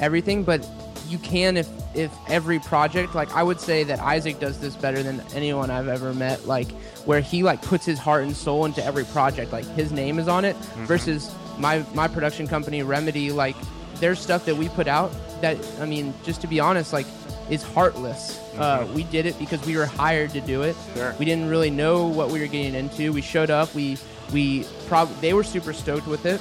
everything, 0.00 0.44
but 0.44 0.66
you 1.08 1.18
can 1.18 1.56
if 1.56 1.68
if 1.94 2.10
every 2.28 2.58
project. 2.60 3.14
Like 3.14 3.34
I 3.34 3.42
would 3.42 3.60
say 3.60 3.84
that 3.84 3.98
Isaac 4.00 4.38
does 4.40 4.60
this 4.60 4.76
better 4.76 5.02
than 5.02 5.20
anyone 5.34 5.70
I've 5.70 5.88
ever 5.88 6.14
met. 6.14 6.46
Like 6.46 6.70
where 7.04 7.20
he 7.20 7.42
like 7.42 7.60
puts 7.60 7.84
his 7.84 7.98
heart 7.98 8.22
and 8.22 8.36
soul 8.36 8.64
into 8.64 8.84
every 8.84 9.04
project. 9.04 9.52
Like 9.52 9.66
his 9.74 9.92
name 9.92 10.18
is 10.18 10.28
on 10.28 10.44
it. 10.44 10.56
Mm-hmm. 10.56 10.84
Versus 10.86 11.34
my 11.58 11.84
my 11.94 12.08
production 12.08 12.46
company 12.46 12.82
Remedy. 12.82 13.30
Like 13.32 13.56
there's 13.96 14.20
stuff 14.20 14.44
that 14.46 14.56
we 14.56 14.68
put 14.70 14.86
out 14.86 15.10
that 15.42 15.58
I 15.80 15.86
mean, 15.86 16.14
just 16.24 16.40
to 16.42 16.46
be 16.46 16.60
honest, 16.60 16.92
like 16.92 17.06
is 17.50 17.62
heartless. 17.62 18.38
Uh, 18.58 18.86
we 18.94 19.04
did 19.04 19.26
it 19.26 19.38
because 19.38 19.64
we 19.64 19.76
were 19.76 19.86
hired 19.86 20.30
to 20.30 20.40
do 20.40 20.62
it. 20.62 20.74
Mm-hmm. 20.74 20.94
Sure. 20.94 21.14
We 21.18 21.24
didn't 21.24 21.48
really 21.48 21.70
know 21.70 22.06
what 22.06 22.30
we 22.30 22.40
were 22.40 22.46
getting 22.46 22.74
into. 22.74 23.12
We 23.12 23.22
showed 23.22 23.50
up. 23.50 23.74
We 23.74 23.98
we 24.32 24.64
prob 24.88 25.08
they 25.20 25.34
were 25.34 25.44
super 25.44 25.72
stoked 25.72 26.06
with 26.06 26.26
it. 26.26 26.40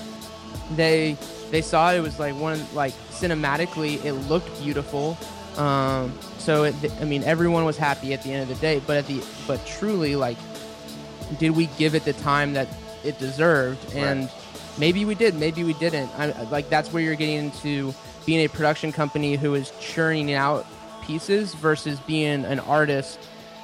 They 0.75 1.17
they 1.51 1.61
saw 1.61 1.93
it, 1.93 1.97
it 1.97 2.01
was 2.01 2.19
like 2.19 2.35
one 2.35 2.65
like 2.73 2.93
cinematically 3.09 4.03
it 4.03 4.13
looked 4.13 4.61
beautiful. 4.61 5.17
Um, 5.57 6.17
so 6.37 6.63
it, 6.63 6.75
I 7.01 7.05
mean 7.05 7.23
everyone 7.23 7.65
was 7.65 7.77
happy 7.77 8.13
at 8.13 8.21
the 8.23 8.33
end 8.33 8.43
of 8.43 8.49
the 8.49 8.61
day. 8.61 8.81
But 8.85 8.97
at 8.97 9.07
the 9.07 9.23
but 9.47 9.65
truly 9.65 10.15
like 10.15 10.37
did 11.39 11.51
we 11.51 11.67
give 11.77 11.95
it 11.95 12.03
the 12.05 12.13
time 12.13 12.53
that 12.53 12.67
it 13.03 13.19
deserved? 13.19 13.93
And 13.93 14.29
maybe 14.77 15.05
we 15.05 15.15
did, 15.15 15.35
maybe 15.35 15.63
we 15.63 15.73
didn't. 15.73 16.09
I, 16.17 16.31
like 16.43 16.69
that's 16.69 16.91
where 16.91 17.01
you're 17.01 17.15
getting 17.15 17.35
into 17.35 17.93
being 18.25 18.45
a 18.45 18.49
production 18.49 18.91
company 18.91 19.35
who 19.35 19.55
is 19.55 19.71
churning 19.79 20.33
out 20.33 20.65
pieces 21.07 21.53
versus 21.55 21.99
being 22.01 22.45
an 22.45 22.59
artist 22.59 23.17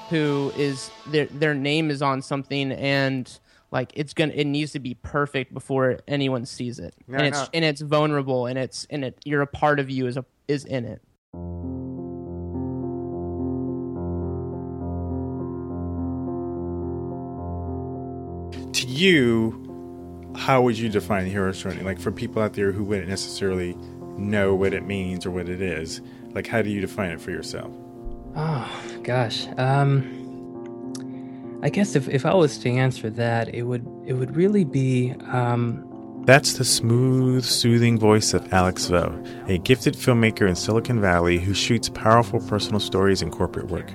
who 0.10 0.51
is 0.58 0.89
their 1.08 1.25
their 1.27 1.53
name 1.53 1.91
is 1.91 2.01
on 2.01 2.21
something 2.21 2.71
and 2.71 3.39
like 3.71 3.91
it's 3.95 4.13
gonna 4.13 4.32
it 4.34 4.45
needs 4.45 4.71
to 4.71 4.79
be 4.79 4.93
perfect 4.95 5.53
before 5.53 5.99
anyone 6.08 6.45
sees 6.45 6.79
it 6.79 6.95
No, 7.08 7.17
and 7.17 7.27
it's 7.27 7.39
no. 7.41 7.47
and 7.53 7.65
it's 7.65 7.82
vulnerable 7.82 8.45
and 8.45 8.58
it's 8.58 8.86
and 8.89 9.03
it 9.03 9.19
you're 9.25 9.41
a 9.41 9.47
part 9.47 9.79
of 9.79 9.89
you 9.89 10.08
is 10.08 10.15
a 10.17 10.25
is 10.47 10.63
in 10.65 10.86
it 10.86 11.01
to 18.73 18.88
you, 18.88 20.32
how 20.36 20.62
would 20.62 20.77
you 20.77 20.89
define 20.89 21.25
hero's 21.25 21.62
journey? 21.62 21.82
Like 21.84 21.99
for 21.99 22.12
people 22.12 22.41
out 22.41 22.53
there 22.53 22.71
who 22.71 22.84
wouldn't 22.84 23.08
necessarily 23.08 23.75
know 24.17 24.56
what 24.56 24.73
it 24.73 24.84
means 24.86 25.25
or 25.25 25.32
what 25.32 25.47
it 25.47 25.62
is, 25.62 26.01
like 26.33 26.47
how 26.47 26.61
do 26.61 26.69
you 26.69 26.81
define 26.81 27.11
it 27.11 27.21
for 27.21 27.31
yourself? 27.31 27.71
Oh 28.35 28.69
gosh. 29.03 29.47
Um 29.57 30.19
I 31.61 31.69
guess 31.69 31.95
if, 31.95 32.09
if 32.09 32.25
I 32.25 32.33
was 32.33 32.57
to 32.59 32.69
answer 32.69 33.09
that, 33.11 33.53
it 33.53 33.63
would 33.63 33.85
it 34.05 34.13
would 34.13 34.35
really 34.35 34.63
be 34.65 35.13
um 35.31 36.23
That's 36.25 36.53
the 36.53 36.65
smooth, 36.65 37.43
soothing 37.43 37.97
voice 37.99 38.33
of 38.33 38.51
Alex 38.53 38.87
Vo, 38.87 39.23
a 39.47 39.57
gifted 39.59 39.93
filmmaker 39.95 40.47
in 40.47 40.55
Silicon 40.55 40.99
Valley 40.99 41.39
who 41.39 41.53
shoots 41.53 41.89
powerful 41.89 42.39
personal 42.41 42.79
stories 42.79 43.21
and 43.21 43.31
corporate 43.31 43.67
work. 43.67 43.91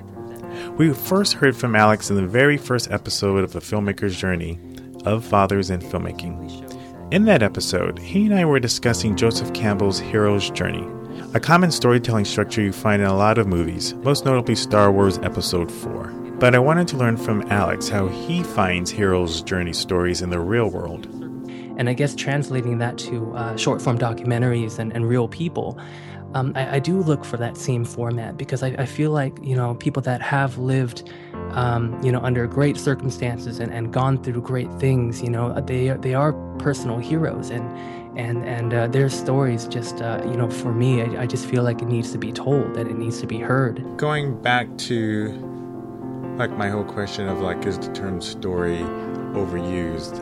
We 0.77 0.93
first 0.93 1.33
heard 1.33 1.55
from 1.55 1.75
Alex 1.75 2.09
in 2.09 2.15
the 2.15 2.25
very 2.25 2.57
first 2.57 2.91
episode 2.91 3.43
of 3.43 3.55
A 3.55 3.59
Filmmaker's 3.59 4.15
Journey 4.15 4.59
of 5.05 5.23
Fathers 5.23 5.69
in 5.69 5.79
Filmmaking. 5.79 7.13
In 7.13 7.25
that 7.25 7.43
episode, 7.43 7.97
he 7.99 8.25
and 8.25 8.33
I 8.33 8.45
were 8.45 8.59
discussing 8.59 9.15
Joseph 9.15 9.53
Campbell's 9.53 9.99
Hero's 9.99 10.49
Journey, 10.49 10.85
a 11.35 11.39
common 11.39 11.69
storytelling 11.69 12.25
structure 12.25 12.61
you 12.61 12.71
find 12.71 13.03
in 13.03 13.07
a 13.07 13.15
lot 13.15 13.37
of 13.37 13.45
movies, 13.45 13.93
most 13.95 14.25
notably 14.25 14.55
Star 14.55 14.91
Wars 14.91 15.19
Episode 15.19 15.71
4. 15.71 16.07
But 16.39 16.55
I 16.55 16.59
wanted 16.59 16.87
to 16.87 16.97
learn 16.97 17.17
from 17.17 17.43
Alex 17.51 17.87
how 17.87 18.07
he 18.07 18.41
finds 18.41 18.89
hero's 18.89 19.43
journey 19.43 19.73
stories 19.73 20.23
in 20.23 20.31
the 20.31 20.39
real 20.39 20.69
world. 20.71 21.05
and 21.77 21.87
I 21.87 21.93
guess 21.93 22.15
translating 22.15 22.79
that 22.79 22.97
to 22.97 23.31
uh, 23.35 23.55
short 23.57 23.79
form 23.79 23.99
documentaries 23.99 24.79
and, 24.79 24.91
and 24.91 25.07
real 25.07 25.27
people, 25.27 25.79
um, 26.33 26.51
I, 26.55 26.75
I 26.75 26.79
do 26.79 26.99
look 26.99 27.23
for 27.23 27.37
that 27.37 27.57
same 27.57 27.85
format 27.85 28.37
because 28.37 28.63
I, 28.63 28.69
I 28.79 28.85
feel 28.85 29.11
like 29.11 29.37
you 29.41 29.55
know 29.55 29.75
people 29.75 30.01
that 30.03 30.21
have 30.21 30.57
lived, 30.57 31.09
um, 31.51 31.99
you 32.03 32.11
know, 32.11 32.19
under 32.21 32.47
great 32.47 32.77
circumstances 32.77 33.59
and, 33.59 33.71
and 33.71 33.93
gone 33.93 34.21
through 34.23 34.41
great 34.41 34.71
things, 34.73 35.21
you 35.21 35.29
know, 35.29 35.53
they 35.61 35.89
they 35.89 36.13
are 36.13 36.33
personal 36.57 36.99
heroes 36.99 37.49
and 37.49 37.63
and 38.19 38.45
and 38.45 38.73
uh, 38.73 38.87
their 38.87 39.09
stories 39.09 39.67
just 39.67 40.01
uh, 40.01 40.21
you 40.25 40.35
know 40.35 40.49
for 40.49 40.73
me 40.73 41.01
I, 41.01 41.23
I 41.23 41.25
just 41.25 41.45
feel 41.45 41.63
like 41.63 41.81
it 41.81 41.87
needs 41.87 42.11
to 42.11 42.17
be 42.17 42.31
told 42.31 42.77
and 42.77 42.89
it 42.89 42.97
needs 42.97 43.21
to 43.21 43.27
be 43.27 43.39
heard. 43.39 43.83
Going 43.97 44.39
back 44.41 44.67
to 44.89 45.31
like 46.37 46.51
my 46.51 46.69
whole 46.69 46.83
question 46.83 47.27
of 47.27 47.39
like 47.39 47.65
is 47.65 47.79
the 47.79 47.91
term 47.93 48.21
story 48.21 48.79
overused? 49.33 50.17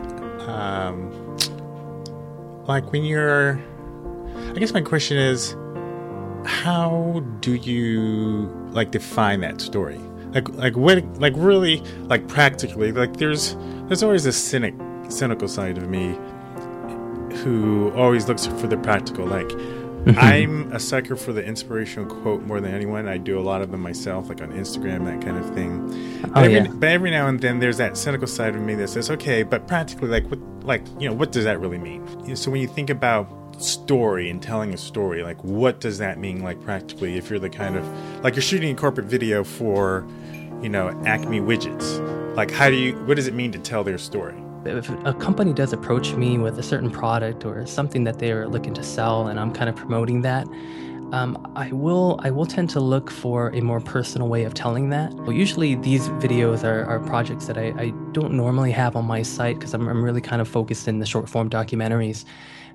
Um, 0.48 1.12
like 2.66 2.92
when 2.92 3.04
you're, 3.04 3.60
I 4.54 4.58
guess 4.58 4.72
my 4.72 4.80
question 4.80 5.16
is, 5.18 5.56
how 6.44 7.22
do 7.40 7.54
you 7.54 8.46
like 8.70 8.90
define 8.90 9.40
that 9.40 9.60
story? 9.60 9.98
Like 10.32 10.48
like 10.50 10.76
what 10.76 11.04
like 11.18 11.32
really 11.36 11.80
like 12.12 12.28
practically 12.28 12.92
like 12.92 13.16
there's 13.16 13.56
there's 13.86 14.02
always 14.02 14.26
a 14.26 14.32
cynic 14.32 14.74
cynical 15.08 15.48
side 15.48 15.78
of 15.78 15.88
me 15.88 16.18
who 17.42 17.90
always 17.94 18.28
looks 18.28 18.46
for 18.46 18.66
the 18.66 18.76
practical 18.76 19.26
like 19.26 19.50
I'm 20.16 20.72
a 20.72 20.78
sucker 20.80 21.16
for 21.16 21.32
the 21.32 21.44
inspirational 21.44 22.06
quote 22.22 22.42
more 22.42 22.60
than 22.60 22.72
anyone. 22.72 23.08
I 23.08 23.18
do 23.18 23.38
a 23.38 23.42
lot 23.42 23.60
of 23.62 23.70
them 23.72 23.80
myself, 23.82 24.28
like 24.28 24.40
on 24.40 24.52
Instagram, 24.52 25.04
that 25.04 25.20
kind 25.20 25.36
of 25.36 25.52
thing. 25.54 26.22
Oh, 26.24 26.28
but, 26.28 26.36
Oh, 26.36 26.40
every, 26.44 26.54
yeah. 26.54 26.66
but 26.72 26.88
every 26.88 27.10
now 27.10 27.26
and 27.26 27.38
then, 27.40 27.58
there's 27.58 27.76
that 27.78 27.96
cynical 27.96 28.26
side 28.28 28.54
of 28.54 28.62
me 28.62 28.74
that 28.76 28.88
says, 28.88 29.10
"Okay, 29.10 29.42
but 29.42 29.66
practically, 29.66 30.08
like, 30.08 30.24
what, 30.30 30.38
like, 30.64 30.82
you 31.00 31.08
know, 31.08 31.14
what 31.14 31.32
does 31.32 31.44
that 31.44 31.60
really 31.60 31.78
mean?" 31.78 32.06
You 32.22 32.28
know, 32.28 32.34
so 32.36 32.50
when 32.50 32.60
you 32.60 32.68
think 32.68 32.90
about 32.90 33.28
story 33.60 34.30
and 34.30 34.40
telling 34.40 34.72
a 34.72 34.78
story, 34.78 35.22
like, 35.24 35.42
what 35.42 35.80
does 35.80 35.98
that 35.98 36.18
mean, 36.18 36.42
like, 36.42 36.62
practically? 36.62 37.16
If 37.18 37.28
you're 37.28 37.40
the 37.40 37.50
kind 37.50 37.76
of 37.76 37.84
like 38.22 38.34
you're 38.36 38.42
shooting 38.42 38.72
a 38.72 38.78
corporate 38.78 39.08
video 39.08 39.42
for, 39.44 40.06
you 40.62 40.68
know, 40.68 40.88
Acme 41.06 41.40
widgets, 41.40 42.36
like, 42.36 42.50
how 42.52 42.70
do 42.70 42.76
you? 42.76 42.94
What 43.04 43.16
does 43.16 43.26
it 43.26 43.34
mean 43.34 43.50
to 43.52 43.58
tell 43.58 43.82
their 43.84 43.98
story? 43.98 44.36
If 44.64 44.90
a 45.04 45.14
company 45.14 45.52
does 45.52 45.72
approach 45.72 46.14
me 46.14 46.38
with 46.38 46.58
a 46.58 46.62
certain 46.62 46.90
product 46.90 47.44
or 47.44 47.66
something 47.66 48.04
that 48.04 48.18
they 48.18 48.32
are 48.32 48.48
looking 48.48 48.74
to 48.74 48.82
sell 48.82 49.28
and 49.28 49.38
i'm 49.38 49.52
kind 49.52 49.68
of 49.68 49.76
promoting 49.76 50.22
that 50.22 50.46
um, 51.12 51.50
I 51.56 51.72
will 51.72 52.20
I 52.22 52.30
will 52.30 52.44
tend 52.44 52.68
to 52.70 52.80
look 52.80 53.10
for 53.10 53.48
a 53.54 53.60
more 53.60 53.80
personal 53.80 54.28
way 54.28 54.44
of 54.44 54.52
telling 54.52 54.90
that. 54.90 55.14
Well, 55.14 55.32
usually 55.32 55.74
these 55.74 56.08
videos 56.08 56.64
are, 56.64 56.84
are 56.84 57.00
projects 57.00 57.46
that 57.46 57.56
I, 57.56 57.72
I 57.78 57.90
don't 58.12 58.34
normally 58.34 58.72
have 58.72 58.94
on 58.94 59.06
my 59.06 59.22
site 59.22 59.58
because 59.58 59.72
I'm, 59.72 59.88
I'm 59.88 60.04
really 60.04 60.20
kind 60.20 60.42
of 60.42 60.48
focused 60.48 60.86
in 60.86 60.98
the 60.98 61.06
short 61.06 61.28
form 61.28 61.48
documentaries. 61.48 62.24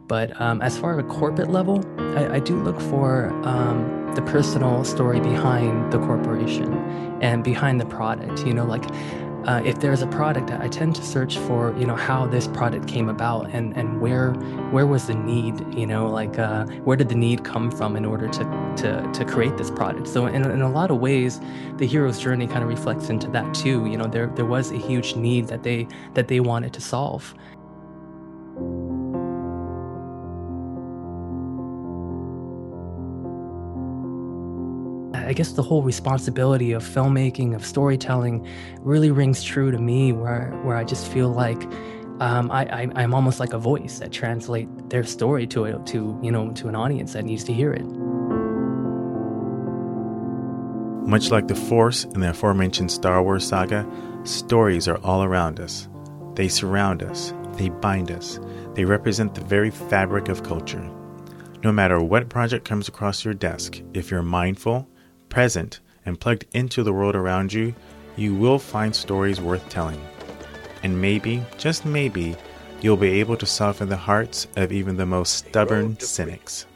But 0.08 0.39
um, 0.41 0.62
as 0.62 0.78
far 0.78 0.98
as 0.98 1.06
a 1.06 1.08
corporate 1.08 1.50
level, 1.50 1.84
I, 2.17 2.36
I 2.36 2.39
do 2.39 2.62
look 2.62 2.80
for 2.82 3.28
um, 3.46 4.12
the 4.15 4.22
personal 4.24 4.84
story 4.84 5.19
behind 5.19 5.93
the 5.93 6.00
corporation 6.00 6.74
and 7.22 7.43
behind 7.43 7.80
the 7.80 7.86
product. 7.86 8.46
You 8.46 8.54
know, 8.54 8.65
like 8.65 8.84
uh, 9.45 9.62
if 9.65 9.79
there's 9.79 10.01
a 10.01 10.08
product, 10.08 10.51
I 10.51 10.67
tend 10.67 10.95
to 10.95 11.03
search 11.03 11.38
for 11.38 11.75
you 11.77 11.86
know 11.86 11.95
how 11.95 12.25
this 12.25 12.47
product 12.47 12.88
came 12.88 13.10
about 13.10 13.49
and 13.51 13.75
and 13.75 13.99
where 13.99 14.32
where 14.71 14.88
was 14.88 15.08
the 15.08 15.15
need 15.15 15.73
you 15.73 15.86
know 15.86 16.08
like 16.08 16.39
uh, 16.39 16.65
where 16.86 16.95
did 16.95 17.10
the 17.10 17.15
need 17.15 17.43
come 17.43 17.69
from 17.71 17.95
in 17.95 18.06
order 18.06 18.27
to 18.27 18.73
to 18.77 19.12
to 19.13 19.25
create 19.25 19.58
this 19.58 19.69
product. 19.69 20.08
So 20.08 20.27
in, 20.27 20.49
in 20.49 20.62
a 20.62 20.71
lot 20.71 20.91
of 20.91 20.99
ways, 20.99 21.41
the 21.77 21.86
hero's 21.86 22.19
journey 22.19 22.47
kind 22.47 22.63
of 22.63 22.69
reflects 22.69 23.10
into 23.10 23.27
that 23.32 23.53
too. 23.53 23.86
You 23.86 23.97
know 23.97 24.06
there 24.06 24.27
there 24.27 24.45
was 24.45 24.71
a 24.71 24.77
huge 24.77 25.15
need 25.15 25.47
that 25.47 25.63
they 25.63 25.88
that 26.13 26.27
they 26.27 26.39
wanted 26.39 26.73
to 26.73 26.82
solve. 26.82 27.34
I 35.34 35.36
guess 35.36 35.54
the 35.54 35.63
whole 35.63 35.82
responsibility 35.82 36.74
of 36.74 36.84
filmmaking, 36.84 37.56
of 37.56 37.65
storytelling, 37.65 38.48
really 38.82 39.10
rings 39.10 39.41
true 39.41 39.72
to 39.72 39.80
me. 39.80 40.12
Where 40.12 40.52
where 40.62 40.78
I 40.78 40.84
just 40.84 41.12
feel 41.12 41.30
like 41.30 41.60
um, 42.19 42.52
I, 42.52 42.67
I 42.93 43.02
am 43.02 43.15
almost 43.15 43.39
like 43.39 43.52
a 43.52 43.58
voice 43.58 43.98
that 43.98 44.12
translate 44.12 44.67
their 44.91 45.04
story 45.04 45.48
to 45.48 45.65
a, 45.65 45.80
to 45.86 46.19
you 46.22 46.32
know 46.32 46.52
to 46.52 46.67
an 46.67 46.76
audience 46.76 47.13
that 47.13 47.26
needs 47.26 47.43
to 47.46 47.52
hear 47.52 47.74
it. 47.74 47.84
Much 51.08 51.32
like 51.32 51.48
the 51.48 51.56
Force 51.56 52.04
in 52.04 52.19
the 52.19 52.30
aforementioned 52.30 52.91
Star 52.91 53.24
Wars 53.24 53.48
saga, 53.48 53.89
stories 54.26 54.88
are 54.88 55.00
all 55.04 55.24
around 55.24 55.60
us. 55.60 55.89
They 56.36 56.48
surround 56.48 57.02
us. 57.02 57.34
They 57.54 57.69
bind 57.69 58.12
us. 58.12 58.39
They 58.76 58.86
represent 58.86 59.34
the 59.34 59.41
very 59.41 59.72
fabric 59.72 60.30
of 60.30 60.43
culture. 60.43 60.88
No 61.63 61.72
matter 61.72 62.00
what 62.00 62.30
project 62.30 62.65
comes 62.65 62.88
across 62.88 63.26
your 63.26 63.34
desk, 63.34 63.82
if 63.96 64.12
you're 64.12 64.22
mindful 64.22 64.88
present, 65.34 65.80
and 66.06 66.19
plugged 66.19 66.46
into 66.54 66.84
the 66.84 66.93
world 66.93 67.15
around 67.15 67.52
you, 67.52 67.74
you 68.15 68.36
will 68.36 68.60
find 68.60 68.96
stories 68.96 69.41
worth 69.41 69.67
telling. 69.67 70.00
And 70.84 71.02
maybe, 71.02 71.43
just 71.58 71.86
maybe, 71.86 72.36
you'll 72.82 72.98
be 72.98 73.19
able 73.19 73.36
to 73.38 73.46
soften 73.48 73.89
the 73.89 73.98
hearts 73.98 74.46
of 74.56 74.72
even 74.72 74.96
the 74.96 75.08
most 75.08 75.48
stubborn 75.48 76.00
cynics. 76.00 76.67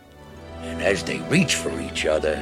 And 0.61 0.81
as 0.81 1.03
they 1.03 1.19
reach 1.29 1.53
for 1.55 1.79
each 1.79 2.07
other. 2.07 2.37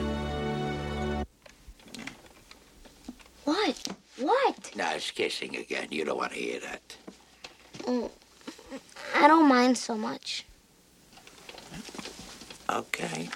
What? 3.43 3.87
What? 4.17 4.71
Now 4.75 4.93
it's 4.93 5.11
kissing 5.11 5.57
again. 5.57 5.89
You 5.91 6.05
don't 6.05 6.17
want 6.17 6.31
to 6.31 6.39
hear 6.39 6.61
that. 6.61 6.95
Mm, 7.83 8.09
I 9.15 9.27
don't 9.27 9.49
mind 9.49 9.77
so 9.77 9.95
much. 9.97 10.45
Okay. 12.69 13.27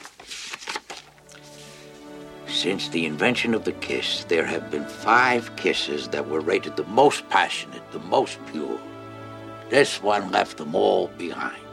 Since 2.60 2.90
the 2.90 3.06
invention 3.06 3.54
of 3.54 3.64
the 3.64 3.72
kiss, 3.72 4.26
there 4.26 4.46
have 4.46 4.70
been 4.70 4.84
five 4.84 5.56
kisses 5.56 6.10
that 6.10 6.28
were 6.28 6.42
rated 6.42 6.76
the 6.76 6.84
most 6.84 7.30
passionate, 7.30 7.90
the 7.94 8.00
most 8.00 8.38
pure. 8.52 8.78
This 9.70 10.04
one 10.04 10.30
left 10.30 10.58
them 10.58 10.76
all 10.76 11.08
behind. 11.18 11.64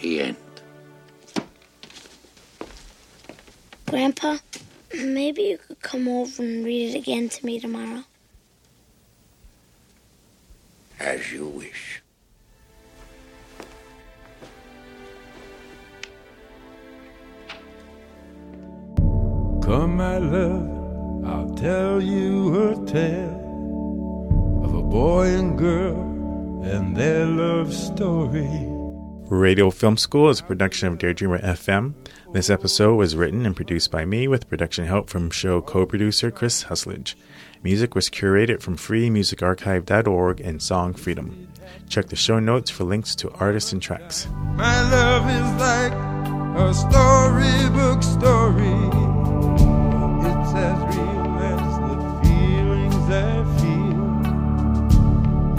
The 0.00 0.20
end. 0.20 0.36
Grandpa, 3.86 4.38
maybe 4.96 5.42
you 5.42 5.58
could 5.58 5.80
come 5.80 6.08
over 6.08 6.42
and 6.42 6.64
read 6.64 6.92
it 6.92 6.98
again 6.98 7.28
to 7.28 7.46
me 7.46 7.60
tomorrow. 7.60 8.02
As 10.98 11.32
you 11.32 11.46
wish. 11.46 12.01
Come, 19.72 19.96
my 19.96 20.18
love, 20.18 21.24
I'll 21.24 21.54
tell 21.54 22.02
you 22.02 22.72
a 22.72 22.74
tale 22.84 24.60
of 24.62 24.74
a 24.74 24.82
boy 24.82 25.28
and 25.28 25.56
girl 25.56 25.98
and 26.62 26.94
their 26.94 27.24
love 27.24 27.72
story. 27.72 28.66
Radio 29.30 29.70
Film 29.70 29.96
School 29.96 30.28
is 30.28 30.40
a 30.40 30.44
production 30.44 30.88
of 30.88 30.98
Daredreamer 30.98 31.42
FM. 31.42 31.94
This 32.34 32.50
episode 32.50 32.96
was 32.96 33.16
written 33.16 33.46
and 33.46 33.56
produced 33.56 33.90
by 33.90 34.04
me 34.04 34.28
with 34.28 34.46
production 34.46 34.84
help 34.84 35.08
from 35.08 35.30
show 35.30 35.62
co 35.62 35.86
producer 35.86 36.30
Chris 36.30 36.64
Husledge. 36.64 37.14
Music 37.62 37.94
was 37.94 38.10
curated 38.10 38.60
from 38.60 38.76
freemusicarchive.org 38.76 40.40
and 40.42 40.60
Song 40.60 40.92
Freedom. 40.92 41.48
Check 41.88 42.08
the 42.08 42.16
show 42.16 42.38
notes 42.38 42.68
for 42.68 42.84
links 42.84 43.14
to 43.14 43.30
artists 43.30 43.72
and 43.72 43.80
tracks. 43.80 44.28
My 44.54 44.82
love 44.90 45.24
is 45.30 45.50
like 45.58 45.94
a 46.58 46.74
storybook 46.74 48.02
story. 48.02 49.01
It's 50.54 50.60
as 50.60 50.76
real 50.98 51.38
as 51.38 51.64
the 51.80 51.96
feelings 52.22 53.08
I 53.08 53.42
feel. 53.56 54.04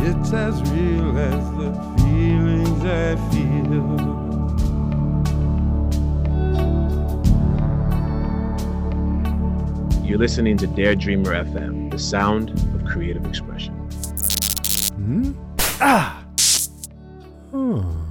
It's 0.08 0.32
as 0.34 0.56
real 0.72 1.18
as 1.18 1.44
the 1.58 1.72
feelings 1.98 2.86
I 2.86 3.16
feel. 3.32 3.98
You're 10.06 10.20
listening 10.20 10.58
to 10.58 10.68
Daredreamer 10.68 11.34
FM, 11.44 11.90
the 11.90 11.98
sound 11.98 12.52
of 12.52 12.86
creative 12.86 13.26
expression. 13.26 13.74
Hmm? 14.94 15.32
Ah! 15.82 16.24
Hmm. 17.50 18.04